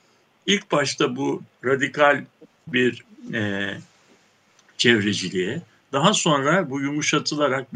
[0.46, 2.24] ilk başta bu radikal
[2.66, 3.04] bir
[3.34, 3.74] e,
[4.78, 5.62] çevreciliğe,
[5.92, 7.74] daha sonra bu yumuşatılarak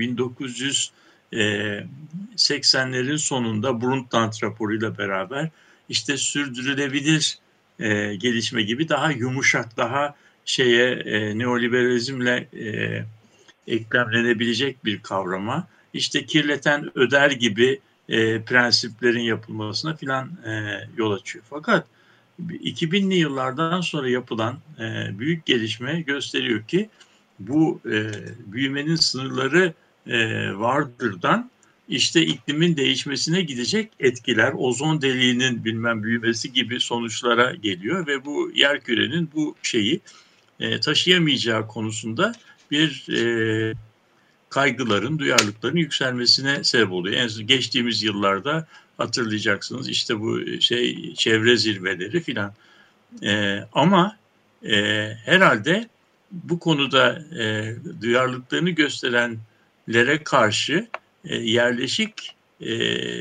[1.34, 5.50] 1980'lerin sonunda Brundtland raporuyla beraber
[5.88, 7.38] işte sürdürülebilir
[7.78, 10.14] e, gelişme gibi daha yumuşak, daha
[10.44, 13.04] şeye e, neoliberalizmle e,
[13.66, 21.44] eklemlenebilecek bir kavrama, işte kirleten öder gibi e, prensiplerin yapılmasına filan e, yol açıyor.
[21.50, 21.86] Fakat
[22.48, 26.88] 2000'li yıllardan sonra yapılan e, büyük gelişme gösteriyor ki
[27.38, 28.10] bu e,
[28.46, 29.72] büyümenin sınırları
[30.06, 31.50] e, vardırdan
[31.88, 38.80] işte iklimin değişmesine gidecek etkiler, ozon deliğinin bilmem büyümesi gibi sonuçlara geliyor ve bu yer
[38.80, 40.00] kürenin bu şeyi
[40.60, 42.32] e, taşıyamayacağı konusunda
[42.70, 43.74] bir e,
[44.48, 47.16] kaygıların, duyarlılıkların yükselmesine sebep oluyor.
[47.16, 48.66] En geçtiğimiz yıllarda
[48.98, 52.52] hatırlayacaksınız işte bu şey çevre zirveleri filan.
[53.22, 54.16] E, ama
[54.64, 54.76] e,
[55.24, 55.88] herhalde
[56.32, 58.70] bu konuda e, duyarlılıklarını
[59.86, 60.88] gösterenlere karşı
[61.24, 63.18] e, yerleşik e,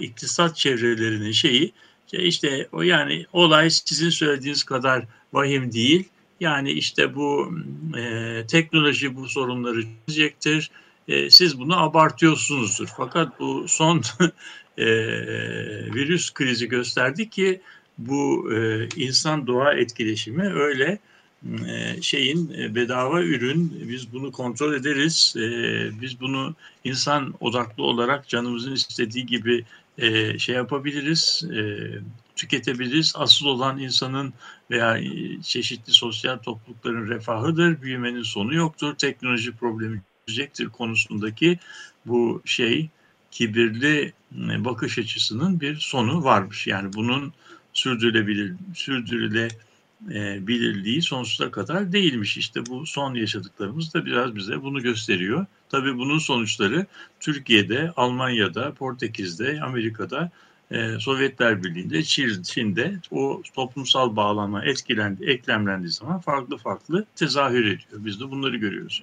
[0.00, 1.72] iktisat çevrelerinin şeyi
[2.12, 6.08] işte o yani olay sizin söylediğiniz kadar vahim değil
[6.40, 7.54] yani işte bu
[7.98, 10.70] e, teknoloji bu sorunları çözecektir.
[11.08, 12.88] E, siz bunu abartıyorsunuzdur.
[12.96, 14.02] Fakat bu son
[14.78, 14.86] e,
[15.94, 17.60] virüs krizi gösterdi ki
[17.98, 20.98] bu e, insan doğa etkileşimi öyle e,
[22.02, 25.40] şeyin e, bedava ürün biz bunu kontrol ederiz e,
[26.00, 29.64] biz bunu insan odaklı olarak canımızın istediği gibi
[29.98, 31.60] e, şey yapabiliriz e,
[32.36, 33.12] tüketebiliriz.
[33.16, 34.32] Asıl olan insanın
[34.70, 37.82] veya e, çeşitli sosyal toplulukların refahıdır.
[37.82, 38.94] Büyümenin sonu yoktur.
[38.94, 41.58] Teknoloji problemi çözecektir konusundaki
[42.06, 42.88] bu şey
[43.30, 46.66] kibirli e, bakış açısının bir sonu varmış.
[46.66, 47.32] Yani bunun
[47.72, 48.54] sürdürülebilir,
[50.08, 52.36] sürdürülebilirliği sonsuza kadar değilmiş.
[52.36, 55.46] İşte bu son yaşadıklarımız da biraz bize bunu gösteriyor.
[55.68, 56.86] Tabii bunun sonuçları
[57.20, 60.30] Türkiye'de, Almanya'da, Portekiz'de, Amerika'da
[60.70, 62.02] e, Sovyetler Birliği'nde,
[62.42, 68.04] Çin'de o toplumsal bağlanma etkilendi, eklemlendiği zaman farklı farklı tezahür ediyor.
[68.04, 69.02] Biz de bunları görüyoruz.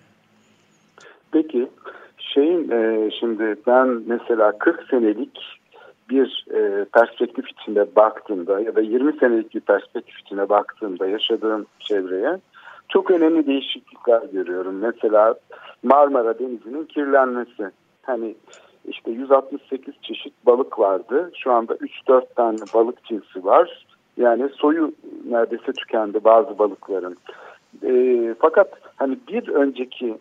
[1.31, 1.67] Peki
[2.17, 5.56] şeyin e, şimdi ben mesela 40 senelik
[6.09, 12.39] bir e, perspektif içinde baktığımda ya da 20 senelik bir perspektif içinde baktığımda yaşadığım çevreye
[12.89, 14.75] çok önemli değişiklikler görüyorum.
[14.75, 15.35] Mesela
[15.83, 17.71] Marmara Denizi'nin kirlenmesi.
[18.01, 18.35] Hani
[18.87, 21.31] işte 168 çeşit balık vardı.
[21.37, 23.85] Şu anda 3-4 tane balık cinsi var.
[24.17, 24.91] Yani soyu
[25.29, 27.17] neredeyse tükendi bazı balıkların.
[27.83, 30.17] E, fakat hani bir önceki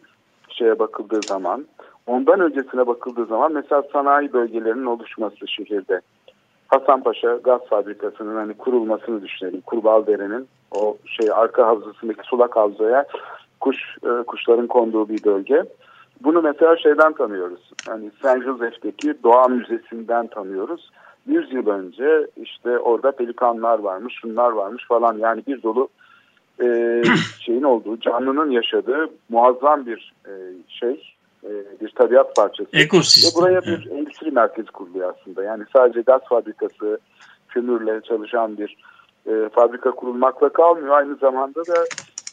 [0.48, 1.66] şeye bakıldığı zaman,
[2.06, 6.00] ondan öncesine bakıldığı zaman mesela sanayi bölgelerinin oluşması şehirde.
[6.68, 9.60] Hasanpaşa gaz fabrikasının hani kurulmasını düşünelim.
[9.60, 13.06] Kurbağadere'nin o şey arka havzasındaki sulak havzaya
[13.60, 15.64] kuş e, kuşların konduğu bir bölge.
[16.20, 17.70] Bunu mesela şeyden tanıyoruz.
[17.88, 20.90] Hani San Jose'deki Doğa Müzesi'nden tanıyoruz.
[21.26, 25.18] 100 yıl önce işte orada pelikanlar varmış, şunlar varmış falan.
[25.18, 25.88] Yani bir dolu
[26.62, 27.02] e,
[27.40, 30.32] şeyin olduğu, canlının yaşadığı muazzam bir e,
[30.68, 31.15] şey,
[31.80, 32.68] bir tabiat parçası.
[32.72, 33.30] Ekosistem.
[33.30, 35.42] Ve buraya bir endüstri merkezi kuruluyor aslında.
[35.42, 36.98] Yani sadece gaz fabrikası,
[37.48, 38.76] kömürle çalışan bir
[39.26, 40.88] e, fabrika kurulmakla kalmıyor.
[40.88, 41.84] Aynı zamanda da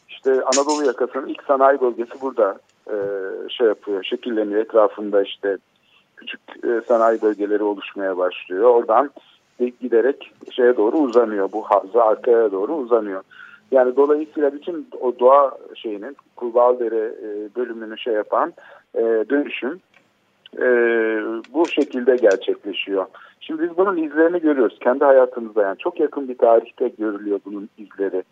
[0.10, 2.96] işte Anadolu yakasının ilk sanayi bölgesi burada e,
[3.50, 4.62] şey yapıyor, şekilleniyor.
[4.62, 5.58] Etrafında işte
[6.18, 8.64] küçük e, sanayi bölgeleri oluşmaya başlıyor.
[8.64, 9.12] Oradan
[9.82, 11.52] giderek şeye doğru uzanıyor.
[11.52, 13.24] Bu havza arkaya doğru uzanıyor.
[13.72, 18.54] Yani dolayısıyla bütün o doğa şeyinin Kurbağadere e, bölümünü şey yapan
[18.96, 19.80] e, dönüşüm
[20.58, 20.66] e,
[21.54, 23.06] bu şekilde gerçekleşiyor.
[23.40, 28.24] Şimdi biz bunun izlerini görüyoruz kendi hayatımızda yani çok yakın bir tarihte görülüyor bunun izleri.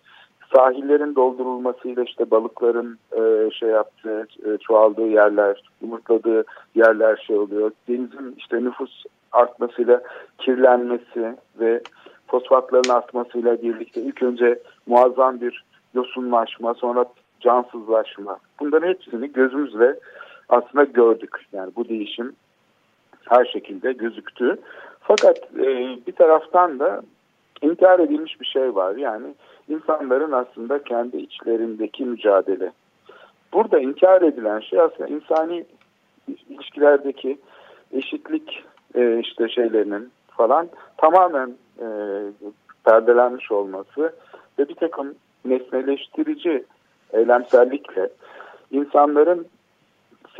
[0.55, 6.43] Sahillerin doldurulmasıyla işte balıkların e, şey yaptığı, e, çoğaldığı yerler, yumurtladığı
[6.75, 7.71] yerler şey oluyor.
[7.87, 10.01] Denizin işte nüfus artmasıyla
[10.37, 11.81] kirlenmesi ve
[12.27, 17.05] fosfatların artmasıyla birlikte ilk önce muazzam bir yosunlaşma, sonra
[17.39, 18.37] cansızlaşma.
[18.59, 19.99] Bunların hepsini gözümüzle
[20.51, 21.35] aslında gördük.
[21.53, 22.35] Yani bu değişim
[23.29, 24.57] her şekilde gözüktü.
[24.99, 27.01] Fakat e, bir taraftan da
[27.61, 28.95] inkar edilmiş bir şey var.
[28.95, 29.27] Yani
[29.69, 32.71] insanların aslında kendi içlerindeki mücadele.
[33.53, 35.65] Burada inkar edilen şey aslında insani
[36.49, 37.37] ilişkilerdeki
[37.91, 38.63] eşitlik
[38.95, 41.87] e, işte şeylerinin falan tamamen e,
[42.85, 44.13] perdelenmiş olması
[44.59, 46.63] ve bir takım nesneleştirici
[47.13, 48.09] eylemsellikle
[48.71, 49.47] insanların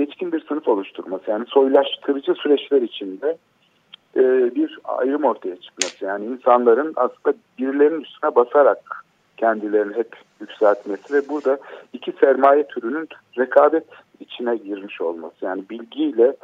[0.06, 3.38] seçkin bir sınıf oluşturması yani soylaştırıcı süreçler içinde
[4.16, 4.22] e,
[4.56, 6.06] bir ayrım ortaya çıkması.
[6.06, 9.06] Yani insanların aslında birilerinin üstüne basarak
[9.38, 11.58] kendilerini hep yükseltmesi ve burada
[11.94, 13.86] iki sermaye türünün rekabet
[14.20, 15.46] içine girmiş olması.
[15.46, 16.36] Yani bilgiyle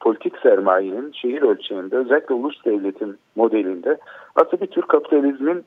[0.00, 3.98] politik sermayenin şehir ölçeğinde özellikle ulus devletin modelinde
[4.36, 5.64] aslında bir tür kapitalizmin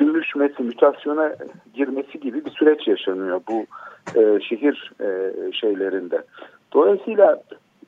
[0.00, 1.32] dönüşmesi, mütasyona
[1.74, 3.66] girmesi gibi bir süreç yaşanıyor bu
[4.14, 6.22] e, şehir e, şeylerinde.
[6.76, 7.42] Dolayısıyla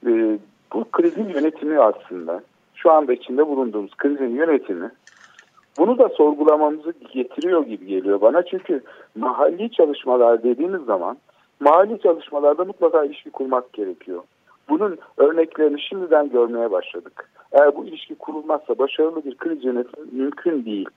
[0.07, 0.39] e,
[0.73, 2.43] bu krizin yönetimi aslında
[2.75, 4.91] şu anda içinde bulunduğumuz krizin yönetimi
[5.79, 8.43] bunu da sorgulamamızı getiriyor gibi geliyor bana.
[8.43, 8.83] Çünkü
[9.17, 11.17] mahalli çalışmalar dediğimiz zaman
[11.61, 14.23] mahalli çalışmalarda mutlaka ilişki kurmak gerekiyor.
[14.69, 17.31] Bunun örneklerini şimdiden görmeye başladık.
[17.53, 20.89] Eğer bu ilişki kurulmazsa başarılı bir kriz yönetimi mümkün değil.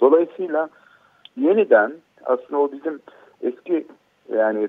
[0.00, 0.68] Dolayısıyla
[1.36, 1.92] yeniden
[2.24, 3.00] aslında o bizim
[3.42, 3.86] eski
[4.32, 4.68] yani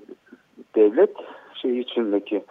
[0.76, 1.16] devlet
[1.62, 2.44] şey içindeki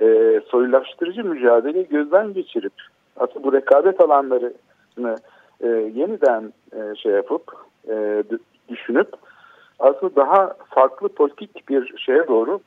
[0.00, 2.72] e, soyulaştırıcı mücadeleyi gözden geçirip
[3.16, 5.16] aslında bu rekabet alanlarını
[5.60, 7.42] e, yeniden e, şey yapıp
[7.88, 8.24] e,
[8.68, 9.08] düşünüp
[9.78, 12.60] aslında daha farklı politik bir şeye doğru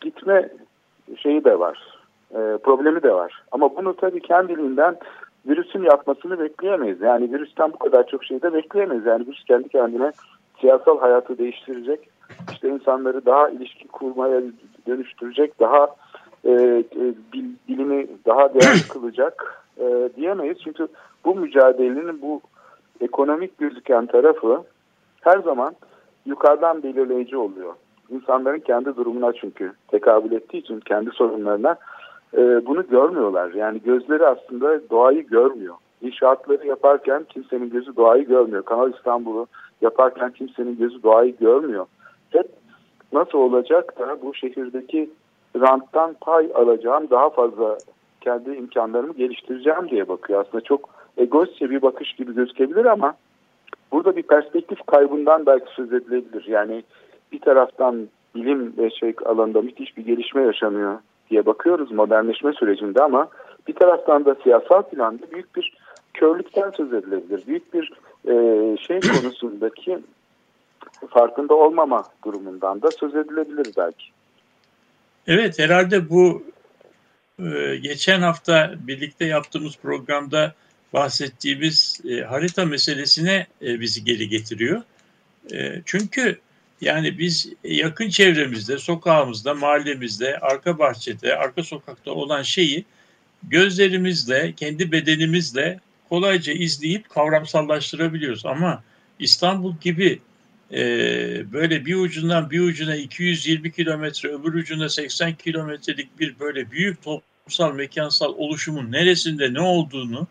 [0.00, 0.48] gitme
[1.16, 1.98] şeyi de var.
[2.30, 3.42] E, problemi de var.
[3.52, 4.96] Ama bunu tabii kendiliğinden
[5.48, 7.00] virüsün yapmasını bekleyemeyiz.
[7.00, 9.06] Yani virüsten bu kadar çok şey de bekleyemeyiz.
[9.06, 10.12] Yani virüs kendi kendine
[10.60, 12.15] siyasal hayatı değiştirecek.
[12.52, 14.42] İşte insanları daha ilişki kurmaya
[14.86, 15.60] dönüştürecek.
[15.60, 15.86] Daha
[16.44, 17.14] e, e,
[17.68, 20.58] bilimi daha değerli kılacak e, diyemeyiz.
[20.64, 20.88] Çünkü
[21.24, 22.40] bu mücadelenin bu
[23.00, 24.62] ekonomik gözüken tarafı
[25.20, 25.74] her zaman
[26.26, 27.74] yukarıdan belirleyici oluyor.
[28.10, 31.76] İnsanların kendi durumuna çünkü tekabül ettiği için kendi sorunlarına
[32.36, 33.52] e, bunu görmüyorlar.
[33.54, 35.74] Yani gözleri aslında doğayı görmüyor.
[36.00, 38.62] İnşaatları yaparken kimsenin gözü doğayı görmüyor.
[38.62, 39.46] Kanal İstanbul'u
[39.80, 41.86] yaparken kimsenin gözü doğayı görmüyor.
[42.36, 42.48] Hep
[43.12, 45.10] nasıl olacak da bu şehirdeki
[45.60, 47.78] ranttan pay alacağım daha fazla
[48.20, 50.40] kendi imkanlarımı geliştireceğim diye bakıyor.
[50.40, 53.14] Aslında çok egoistçe bir bakış gibi gözükebilir ama
[53.92, 56.44] burada bir perspektif kaybından belki söz edilebilir.
[56.48, 56.84] Yani
[57.32, 60.98] bir taraftan bilim ve şey alanında müthiş bir gelişme yaşanıyor
[61.30, 63.28] diye bakıyoruz modernleşme sürecinde ama
[63.68, 65.76] bir taraftan da siyasal planda büyük bir
[66.14, 67.46] körlükten söz edilebilir.
[67.46, 67.92] Büyük bir
[68.28, 68.34] e,
[68.76, 69.98] şey konusundaki
[71.10, 74.04] farkında olmama durumundan da söz edilebilir belki.
[75.26, 76.42] Evet herhalde bu
[77.38, 80.54] e, geçen hafta birlikte yaptığımız programda
[80.92, 84.82] bahsettiğimiz e, harita meselesine e, bizi geri getiriyor.
[85.84, 86.38] Çünkü
[86.80, 92.84] yani biz yakın çevremizde, sokağımızda, mahallemizde, arka bahçede, arka sokakta olan şeyi
[93.42, 98.46] gözlerimizle, kendi bedenimizle kolayca izleyip kavramsallaştırabiliyoruz.
[98.46, 98.82] Ama
[99.18, 100.20] İstanbul gibi
[100.72, 100.78] e,
[101.52, 107.74] böyle bir ucundan bir ucuna 220 kilometre, öbür ucuna 80 kilometrelik bir böyle büyük toplumsal,
[107.74, 110.26] mekansal oluşumun neresinde ne olduğunu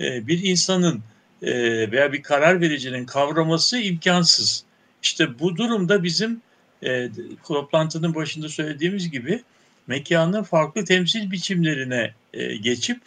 [0.00, 1.02] e, bir insanın
[1.42, 1.52] e,
[1.92, 4.64] veya bir karar vericinin kavraması imkansız.
[5.02, 6.40] İşte bu durumda bizim
[6.84, 7.08] e,
[7.46, 9.42] toplantının başında söylediğimiz gibi
[9.86, 13.00] mekanın farklı temsil biçimlerine e, geçip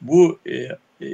[0.00, 0.40] bu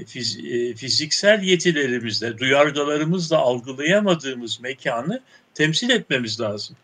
[0.07, 5.21] fiz, e, fiziksel yetilerimizle, duyargalarımızla algılayamadığımız mekanı
[5.55, 6.77] temsil etmemiz lazım.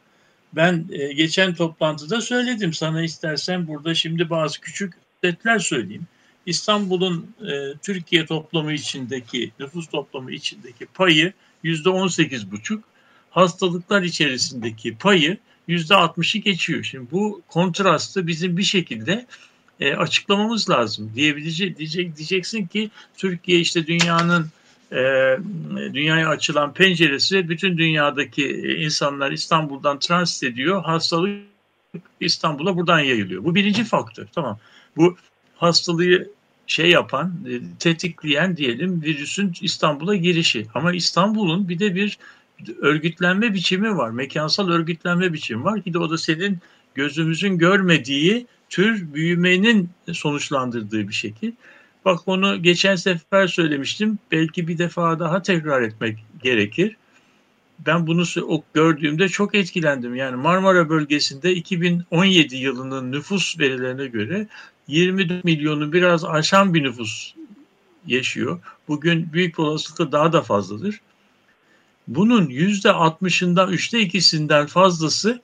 [0.53, 6.07] Ben e, geçen toplantıda söyledim sana istersen burada şimdi bazı küçük detler söyleyeyim.
[6.47, 11.33] İstanbul'un e, Türkiye toplamı içindeki, nüfus toplamı içindeki payı
[11.63, 12.85] yüzde on sekiz buçuk,
[13.31, 15.39] hastalıklar içerisindeki payı
[15.69, 16.85] yüzde altmışı geçiyor.
[16.85, 19.27] Şimdi bu kontrastı bizim bir şekilde
[19.81, 21.13] e, açıklamamız lazım.
[21.15, 24.47] Diyebilecek, diyecek, diyeceksin ki Türkiye işte dünyanın
[24.93, 25.37] e,
[25.95, 30.85] dünyaya açılan penceresi bütün dünyadaki insanlar İstanbul'dan transit ediyor.
[30.85, 31.41] Hastalık
[32.21, 33.45] İstanbul'a buradan yayılıyor.
[33.45, 34.27] Bu birinci faktör.
[34.35, 34.59] Tamam.
[34.97, 35.17] Bu
[35.57, 36.29] hastalığı
[36.67, 40.67] şey yapan, e, tetikleyen diyelim virüsün İstanbul'a girişi.
[40.75, 42.19] Ama İstanbul'un bir de bir
[42.79, 44.11] örgütlenme biçimi var.
[44.11, 46.59] Mekansal örgütlenme biçimi var ki de o da senin
[46.95, 51.53] gözümüzün görmediği tür büyümenin sonuçlandırdığı bir şekil.
[52.05, 54.19] Bak onu geçen sefer söylemiştim.
[54.33, 56.97] Belki bir defa daha tekrar etmek gerekir.
[57.87, 58.25] Ben bunu
[58.75, 60.15] gördüğümde çok etkilendim.
[60.15, 64.47] Yani Marmara bölgesinde 2017 yılının nüfus verilerine göre
[64.89, 67.35] 20 milyonu biraz aşan bir nüfus
[68.07, 68.61] yaşıyor.
[68.89, 71.01] Bugün büyük olasılıkla daha da fazladır.
[72.09, 75.43] Bunun yüzde 60'ından üçte ikisinden fazlası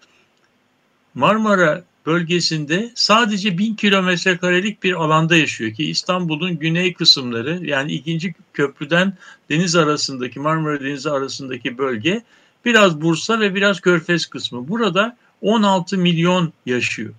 [1.14, 8.34] Marmara bölgesinde sadece bin kilometre karelik bir alanda yaşıyor ki İstanbul'un güney kısımları yani ikinci
[8.52, 9.12] köprüden
[9.50, 12.22] deniz arasındaki Marmara Denizi arasındaki bölge
[12.64, 14.68] biraz Bursa ve biraz Körfez kısmı.
[14.68, 17.14] Burada 16 milyon yaşıyor.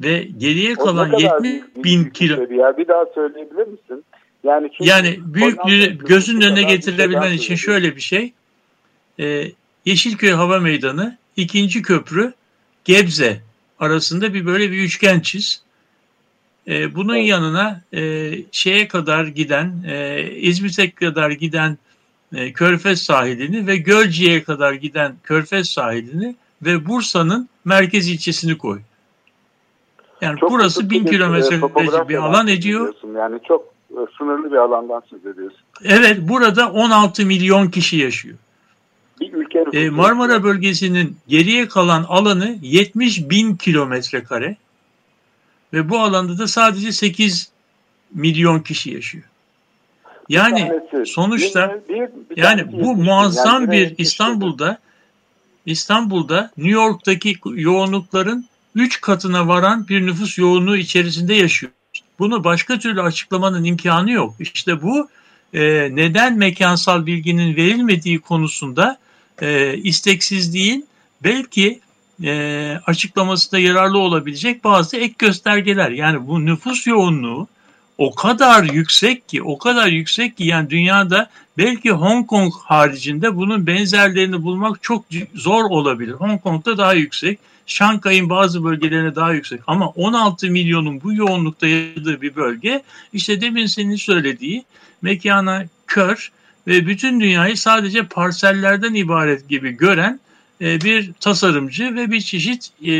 [0.00, 2.40] Ve geriye kalan 70 bin kilo.
[2.40, 4.04] Ya bir daha söyleyebilir misin?
[4.44, 8.32] Yani, yani büyüklüğü gözün önüne getirebilmen için şöyle bir şey.
[9.20, 9.52] E,
[9.84, 12.32] Yeşilköy Hava Meydanı, ikinci köprü,
[12.84, 13.40] Gebze
[13.80, 15.62] arasında bir böyle bir üçgen çiz.
[16.68, 21.78] E, bunun yanına e, şeye kadar giden, e, İzmit'e kadar giden
[22.34, 28.80] e, Körfez sahilini ve Gölcük'e kadar giden Körfez sahilini ve Bursa'nın merkez ilçesini koy.
[30.20, 31.60] Yani çok burası bin kilometre
[32.08, 32.94] bir alan ediyor.
[33.16, 35.60] Yani çok e, sınırlı bir alandan söz ediyorsun.
[35.84, 38.36] Evet burada 16 milyon kişi yaşıyor.
[39.20, 44.56] Bir ülke ee, Marmara bölgesinin geriye kalan alanı 70 bin kilometre kare
[45.72, 47.50] ve bu alanda da sadece 8
[48.14, 49.24] milyon kişi yaşıyor.
[50.28, 54.78] Yani tanesi, sonuçta bir, bir, bir yani bu muazzam yani bir İstanbul'da
[55.66, 61.72] İstanbul'da New York'taki yoğunlukların 3 katına varan bir nüfus yoğunluğu içerisinde yaşıyor.
[62.18, 64.34] Bunu başka türlü açıklamanın imkanı yok.
[64.38, 65.08] İşte bu
[65.54, 65.60] e,
[65.96, 68.98] neden mekansal bilginin verilmediği konusunda
[69.42, 70.86] e, isteksizliğin
[71.24, 71.80] belki
[72.24, 75.90] e, açıklaması da yararlı olabilecek bazı ek göstergeler.
[75.90, 77.48] Yani bu nüfus yoğunluğu
[77.98, 83.66] o kadar yüksek ki, o kadar yüksek ki yani dünyada belki Hong Kong haricinde bunun
[83.66, 86.12] benzerlerini bulmak çok zor olabilir.
[86.12, 87.38] Hong Kong'da daha yüksek.
[87.66, 92.82] Şangay'ın bazı bölgelerine daha yüksek ama 16 milyonun bu yoğunlukta yaşadığı bir bölge
[93.12, 94.64] işte demin senin söylediği
[95.02, 96.32] mekana kör
[96.66, 100.20] ve bütün dünyayı sadece parsellerden ibaret gibi gören
[100.60, 102.90] e, bir tasarımcı ve bir çeşit e,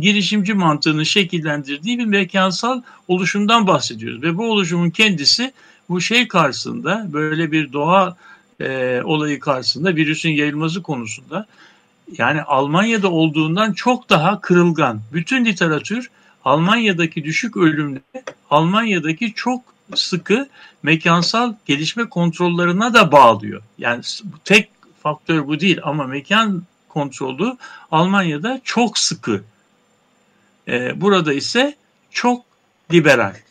[0.00, 4.22] girişimci mantığını şekillendirdiği bir mekansal oluşumdan bahsediyoruz.
[4.22, 5.52] Ve bu oluşumun kendisi
[5.88, 8.16] bu şey karşısında böyle bir doğa
[8.60, 11.46] e, olayı karşısında virüsün yayılması konusunda
[12.18, 15.00] yani Almanya'da olduğundan çok daha kırılgan.
[15.12, 16.10] Bütün literatür
[16.44, 18.00] Almanya'daki düşük ölümle
[18.50, 20.48] Almanya'daki çok sıkı
[20.82, 23.62] mekansal gelişme kontrollerine de bağlıyor.
[23.78, 24.02] Yani
[24.44, 24.70] tek
[25.02, 27.56] faktör bu değil ama mekan kontrolü
[27.90, 29.40] Almanya'da çok sıkı.
[30.68, 31.74] Ee, burada ise
[32.10, 32.44] çok
[32.92, 33.32] liberal.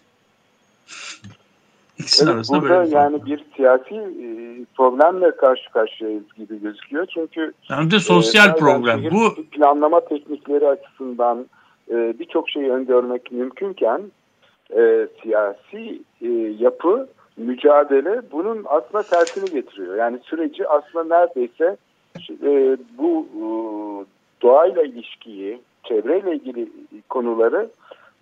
[1.99, 4.27] İkisinin evet, arasında burada böyle yani bir siyasi e,
[4.75, 7.07] problemle karşı karşıyayız gibi gözüküyor.
[7.13, 9.03] Çünkü hem de sosyal e, problem.
[9.11, 11.45] Bu planlama teknikleri açısından
[11.89, 14.01] e, birçok şeyi öngörmek mümkünken
[14.74, 16.28] e, siyasi e,
[16.59, 17.07] yapı,
[17.38, 19.95] mücadele bunun aslında tersini getiriyor.
[19.95, 21.78] Yani süreci aslında neredeyse
[22.43, 23.45] e, bu e,
[24.41, 26.70] doğayla ilişkiyi, çevreyle ilgili
[27.09, 27.70] konuları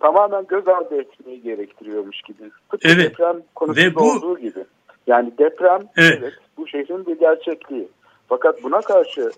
[0.00, 2.50] tamamen göz ardı etmeyi gerektiriyormuş gibi.
[2.70, 3.10] Tıpkı evet.
[3.10, 4.12] deprem konusunda Ve bu...
[4.12, 4.64] olduğu gibi.
[5.06, 6.18] Yani deprem evet.
[6.20, 7.88] evet bu şehrin bir gerçekliği.
[8.28, 9.30] Fakat buna karşı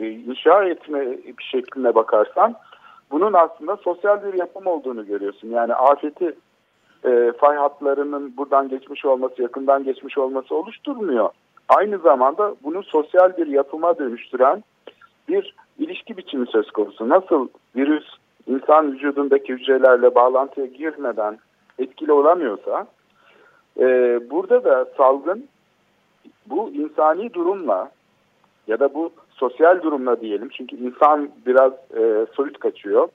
[0.00, 2.54] e, inşa etme şekline bakarsan
[3.10, 5.48] bunun aslında sosyal bir yapım olduğunu görüyorsun.
[5.48, 6.34] Yani afeti
[7.04, 11.28] e, fay hatlarının buradan geçmiş olması, yakından geçmiş olması oluşturmuyor.
[11.68, 14.64] Aynı zamanda bunu sosyal bir yapıma dönüştüren
[15.28, 17.08] bir ilişki biçimi söz konusu.
[17.08, 18.04] Nasıl virüs
[18.46, 21.38] insan vücudundaki hücrelerle bağlantıya girmeden
[21.78, 22.86] etkili olamıyorsa,
[23.78, 23.86] e,
[24.30, 25.48] burada da salgın
[26.46, 27.90] bu insani durumla
[28.66, 33.08] ya da bu sosyal durumla diyelim çünkü insan biraz e, soyut kaçıyor.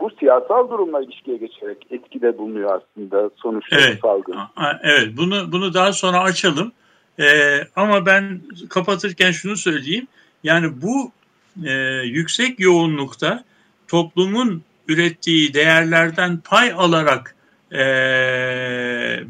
[0.00, 3.98] Bu siyasal durumla ilişkiye geçerek etkide bulunuyor aslında sonuçta Evet.
[4.02, 4.36] salgın.
[4.82, 6.72] Evet bunu bunu daha sonra açalım.
[7.20, 10.06] Ee, ama ben kapatırken şunu söyleyeyim.
[10.44, 11.10] Yani bu
[11.64, 11.72] e,
[12.04, 13.44] yüksek yoğunlukta
[13.88, 17.34] toplumun ürettiği değerlerden pay alarak
[17.72, 17.80] e,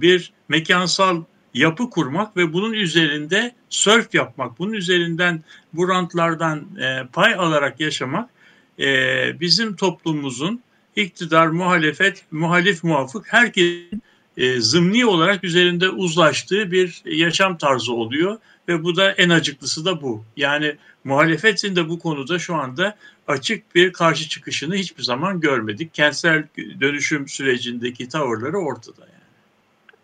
[0.00, 1.22] bir mekansal
[1.56, 8.30] yapı kurmak ve bunun üzerinde sörf yapmak, bunun üzerinden bu rantlardan e, pay alarak yaşamak
[8.78, 10.60] e, bizim toplumumuzun
[10.96, 14.02] iktidar, muhalefet, muhalif muafık herkesin
[14.36, 18.38] e, zımni olarak üzerinde uzlaştığı bir yaşam tarzı oluyor
[18.68, 20.24] ve bu da en acıklısı da bu.
[20.36, 22.96] Yani muhalefetin de bu konuda şu anda
[23.26, 25.94] açık bir karşı çıkışını hiçbir zaman görmedik.
[25.94, 26.44] Kentsel
[26.80, 29.15] dönüşüm sürecindeki tavırları ortada.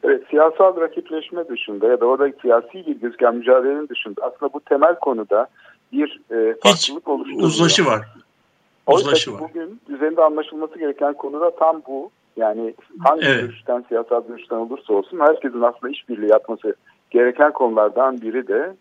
[0.05, 4.95] Evet, siyasal rakipleşme dışında ya da orada siyasi bir gözüken mücadelenin dışında aslında bu temel
[4.99, 5.47] konuda
[5.93, 7.47] bir e, farklılık oluşturuyor.
[7.49, 8.09] Uzlaşı var.
[8.87, 9.41] Uzlaşı var.
[9.41, 12.11] bugün üzerinde anlaşılması gereken konu da tam bu.
[12.37, 13.41] Yani hangi Evet.
[13.41, 16.75] görüşten, siyasal görüşten olursa olsun herkesin aslında işbirliği yapması
[17.11, 18.75] gereken konulardan biri de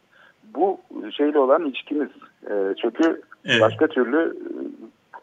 [0.56, 0.78] bu
[1.18, 2.10] şeyle olan ilişkimiz.
[2.50, 3.62] E, çünkü Evet.
[3.62, 4.38] başka türlü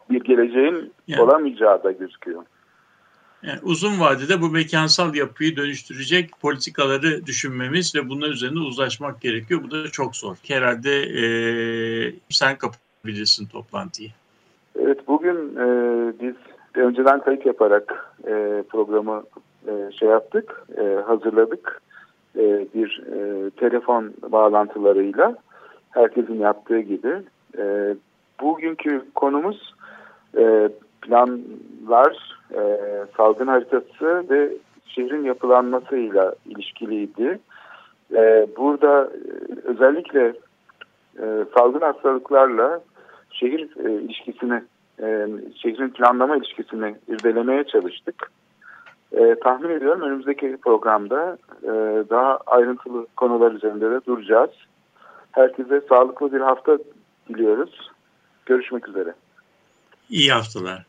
[0.09, 2.43] bir geleceğin Yani- olamayacağı da gözüküyor.
[3.43, 9.61] Yani uzun vadede bu mekansal yapıyı dönüştürecek politikaları düşünmemiz ve bunlar üzerinde uzlaşmak gerekiyor.
[9.63, 10.35] Bu da çok zor.
[10.47, 11.23] Herhalde e,
[12.29, 14.09] sen kapatabilirsin toplantıyı.
[14.79, 15.67] Evet bugün e,
[16.21, 16.35] biz
[16.75, 19.23] önceden kayıt yaparak e, programı
[19.67, 21.81] e, şey yaptık, e, hazırladık.
[22.35, 25.35] E, bir e, telefon bağlantılarıyla
[25.91, 27.13] herkesin yaptığı gibi.
[27.57, 27.95] E,
[28.41, 29.73] bugünkü konumuz
[30.37, 30.69] e,
[31.09, 32.61] planlar, e,
[33.17, 34.49] salgın haritası ve
[34.85, 37.39] şehrin yapılanmasıyla ilişkiliydi.
[38.15, 39.29] E, burada e,
[39.63, 40.33] özellikle
[41.19, 41.25] e,
[41.57, 42.81] salgın hastalıklarla
[43.31, 44.63] şehir e, ilişkisini,
[45.01, 48.31] e, şehrin planlama ilişkisini irdelemeye çalıştık.
[49.11, 51.69] E, tahmin ediyorum önümüzdeki programda e,
[52.09, 54.51] daha ayrıntılı konular üzerinde de duracağız.
[55.31, 56.77] Herkese sağlıklı bir hafta
[57.29, 57.91] diliyoruz.
[58.45, 59.13] Görüşmek üzere.
[60.09, 60.88] İyi haftalar.